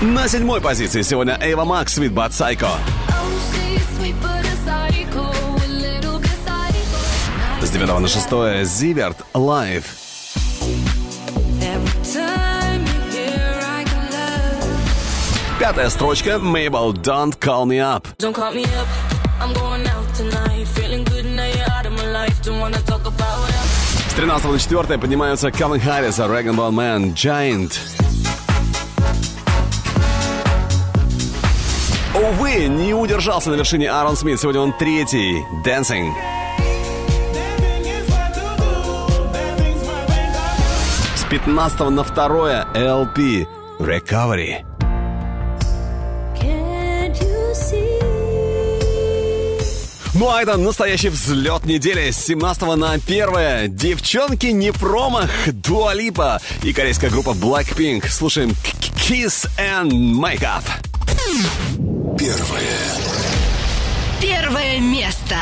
[0.00, 2.70] На седьмой позиции сегодня Эйва Макс, Sweet But Psycho.
[7.60, 10.03] С девятого на шестое Зиверт, Live.
[15.64, 18.06] Пятая строчка Mabel, Don't Call Me Up.
[18.18, 18.86] Don't call me up.
[19.40, 20.68] I'm going out tonight.
[20.76, 22.34] Feeling good now you're out of my life.
[22.42, 24.10] Don't wanna talk about it.
[24.10, 27.78] С 13 на 4 поднимаются Калвин Харрис, Ball Man, Giant.
[32.14, 34.38] Увы, не удержался на вершине Аарон Смит.
[34.38, 35.42] Сегодня он третий.
[35.64, 36.12] Dancing.
[41.16, 43.46] С 15 на 2 LP.
[43.78, 44.73] Recovery.
[50.14, 53.76] Ну а это настоящий взлет недели с 17 на 1.
[53.76, 55.28] Девчонки не промах.
[55.46, 58.08] Дуалипа и корейская группа Blackpink.
[58.08, 58.50] Слушаем
[59.08, 60.62] Kiss and Makeup.
[62.16, 62.94] Первое
[64.20, 65.36] Первое место.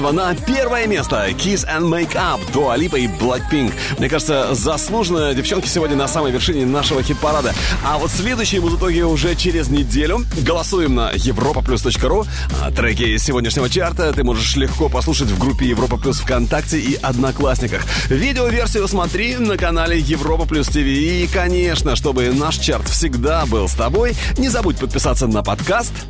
[0.00, 3.74] 17 на первое место Kiss and Make Up, Dua Lipa и Blackpink.
[3.98, 7.54] Мне кажется, заслуженно девчонки сегодня на самой вершине нашего хит-парада.
[7.84, 10.24] А вот следующие будут итоги уже через неделю.
[10.40, 12.26] Голосуем на europaplus.ru.
[12.62, 17.82] А треки сегодняшнего чарта ты можешь легко послушать в группе Европа Плюс ВКонтакте и Одноклассниках.
[18.08, 20.76] Видеоверсию смотри на канале Европа Плюс ТВ.
[20.76, 25.92] И, конечно, чтобы наш чарт всегда был с тобой, не забудь подписаться на подкаст